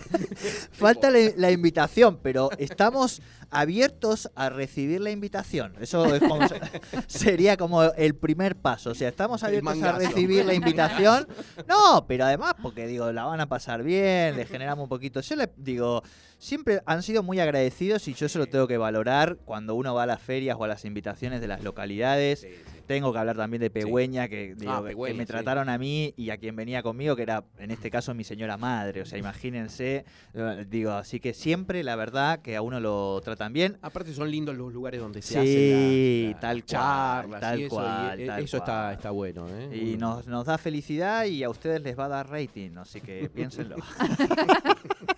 Falta 0.71 1.09
la, 1.09 1.19
la 1.35 1.51
invitación, 1.51 2.19
pero 2.21 2.49
estamos 2.57 3.21
abiertos 3.51 4.29
a 4.35 4.49
recibir 4.49 5.01
la 5.01 5.11
invitación. 5.11 5.73
Eso 5.79 6.05
es 6.13 6.21
como- 6.21 6.47
sería 7.07 7.57
como 7.57 7.83
el 7.83 8.15
primer 8.15 8.55
paso. 8.55 8.91
O 8.91 8.95
sea, 8.95 9.09
estamos 9.09 9.43
abiertos 9.43 9.73
a 9.83 9.91
recibir 10.13 10.45
la 10.45 10.53
invitación. 10.53 11.27
No, 11.67 12.05
pero 12.07 12.25
además, 12.25 12.53
porque 12.61 12.87
digo, 12.87 13.11
la 13.11 13.25
van 13.25 13.41
a 13.41 13.47
pasar 13.47 13.83
bien, 13.83 14.35
le 14.35 14.45
generamos 14.45 14.83
un 14.83 14.89
poquito. 14.89 15.21
Yo 15.21 15.35
le 15.35 15.49
digo, 15.57 16.03
siempre 16.39 16.81
han 16.85 17.03
sido 17.03 17.23
muy 17.23 17.39
agradecidos 17.39 18.07
y 18.07 18.13
yo 18.13 18.25
eso 18.27 18.39
lo 18.39 18.47
tengo 18.47 18.67
que 18.67 18.77
valorar 18.77 19.37
cuando 19.45 19.75
uno 19.75 19.93
va 19.95 20.03
a 20.03 20.05
las 20.05 20.21
ferias 20.21 20.55
o 20.59 20.63
a 20.63 20.67
las 20.67 20.85
invitaciones 20.85 21.41
de 21.41 21.47
las 21.47 21.63
localidades. 21.63 22.41
Sí, 22.41 22.47
sí. 22.49 22.71
Tengo 22.87 23.11
que 23.11 23.19
hablar 23.19 23.35
también 23.35 23.59
de 23.59 23.69
Pegüeña, 23.69 24.29
que, 24.29 24.55
digo, 24.55 24.71
Ah, 24.71 24.81
que- 24.81 24.89
Pegüeña, 24.89 25.13
que 25.13 25.17
me 25.17 25.25
trataron 25.25 25.67
a 25.67 25.77
mí 25.77 26.13
y 26.15 26.29
a 26.29 26.37
quien 26.37 26.55
venía 26.55 26.81
conmigo, 26.81 27.17
que 27.17 27.23
era 27.23 27.43
en 27.57 27.69
este 27.71 27.91
caso 27.91 28.13
mi 28.13 28.23
señora 28.23 28.55
madre. 28.55 29.01
O 29.01 29.05
sea, 29.05 29.19
imagínense, 29.19 30.05
eh, 30.33 30.65
digo, 30.69 30.91
así 30.91 31.19
que 31.19 31.33
siempre 31.33 31.83
la 31.83 31.97
verdad 31.97 32.39
que 32.39 32.55
a 32.55 32.61
uno 32.61 32.79
lo 32.79 33.19
tratan 33.25 33.51
bien. 33.51 33.77
Aparte 33.81 34.13
son 34.13 34.31
lindos 34.31 34.55
los 34.55 34.71
lugares 34.71 35.01
donde 35.01 35.21
se 35.21 35.33
Sí, 35.33 36.27
hacen 36.29 36.39
tal 36.39 36.63
charlas 36.63 37.41
tal 37.41 37.59
y 37.59 37.63
eso, 37.63 37.75
y, 37.75 37.77
cual, 37.77 38.19
eh, 38.21 38.25
tal 38.27 38.43
eso 38.43 38.57
está, 38.57 38.65
cual. 38.71 38.93
está 38.93 39.11
bueno. 39.11 39.47
¿eh? 39.49 39.75
Y 39.75 39.97
nos, 39.97 40.25
nos 40.25 40.45
da 40.45 40.57
felicidad 40.57 41.25
y 41.25 41.43
a 41.43 41.49
ustedes 41.49 41.81
les 41.81 41.99
va 41.99 42.05
a 42.05 42.09
dar 42.09 42.29
rating, 42.29 42.77
así 42.77 43.01
que 43.01 43.29
piénsenlo. 43.33 43.75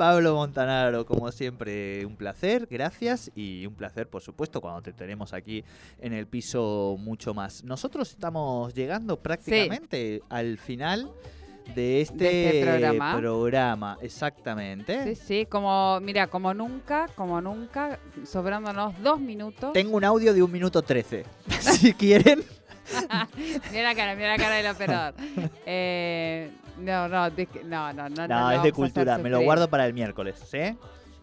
Pablo 0.00 0.34
Montanaro, 0.34 1.04
como 1.04 1.30
siempre, 1.30 2.06
un 2.06 2.16
placer, 2.16 2.66
gracias 2.70 3.30
y 3.34 3.66
un 3.66 3.74
placer, 3.74 4.08
por 4.08 4.22
supuesto, 4.22 4.62
cuando 4.62 4.80
te 4.80 4.94
tenemos 4.94 5.34
aquí 5.34 5.62
en 6.00 6.14
el 6.14 6.26
piso 6.26 6.96
mucho 6.98 7.34
más. 7.34 7.62
Nosotros 7.64 8.08
estamos 8.08 8.72
llegando 8.72 9.20
prácticamente 9.20 10.22
al 10.30 10.56
final 10.56 11.10
de 11.74 12.00
este, 12.00 12.24
De 12.24 12.46
este 12.46 12.62
programa. 12.62 13.18
programa, 13.18 13.98
exactamente. 14.00 15.04
Sí, 15.04 15.22
sí, 15.22 15.46
como, 15.46 16.00
mira, 16.00 16.28
como 16.28 16.54
nunca, 16.54 17.06
como 17.14 17.42
nunca, 17.42 17.98
sobrándonos 18.24 18.98
dos 19.02 19.20
minutos. 19.20 19.74
Tengo 19.74 19.98
un 19.98 20.04
audio 20.04 20.32
de 20.32 20.42
un 20.42 20.50
minuto 20.50 20.80
trece, 20.80 21.26
si 21.60 21.92
quieren. 21.92 22.42
Mira 23.70 23.82
la 23.82 23.94
cara, 23.94 24.14
mira 24.16 24.28
la 24.30 24.36
cara 24.36 24.56
del 24.56 24.66
operador. 24.66 25.14
Eh, 25.66 26.50
no, 26.80 27.08
no, 27.08 27.30
de 27.30 27.48
no, 27.64 27.92
no, 27.92 28.08
no. 28.08 28.28
No, 28.28 28.50
es 28.52 28.62
de 28.62 28.72
cultura, 28.72 29.18
me 29.18 29.30
lo 29.30 29.40
guardo 29.42 29.68
para 29.68 29.86
el 29.86 29.94
miércoles, 29.94 30.36
¿sí? 30.50 30.76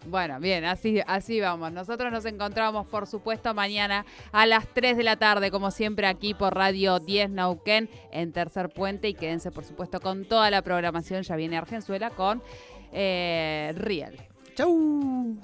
Bueno, 0.06 0.39
bien, 0.39 0.63
así, 0.63 1.02
así 1.06 1.41
vamos. 1.41 1.72
Nosotros 1.72 2.12
nos 2.12 2.26
encontramos, 2.26 2.88
por 2.88 3.08
supuesto, 3.08 3.54
mañana 3.54 4.06
a 4.32 4.46
las 4.46 4.65
3 4.74 4.96
de 4.96 5.04
la 5.04 5.17
tarde, 5.17 5.52
como 5.52 5.70
siempre, 5.70 6.08
aquí 6.08 6.34
por 6.34 6.56
Radio 6.56 7.00
10 7.00 7.32
Nauquén, 7.32 7.89
en 8.12 8.32
Tercer 8.32 8.70
Puente. 8.70 9.10
Y 9.10 9.13
quédense, 9.13 9.52
por 9.52 9.65
supuesto, 9.65 10.00
con 10.00 10.26
toda 10.26 10.50
la 10.50 10.62
programación. 10.62 11.24
Ya 11.24 11.36
viene 11.36 11.58
Argenzuela 11.58 12.10
con 12.10 12.41
eh, 12.93 13.74
Real. 13.76 14.15
¡Chau! 14.56 15.38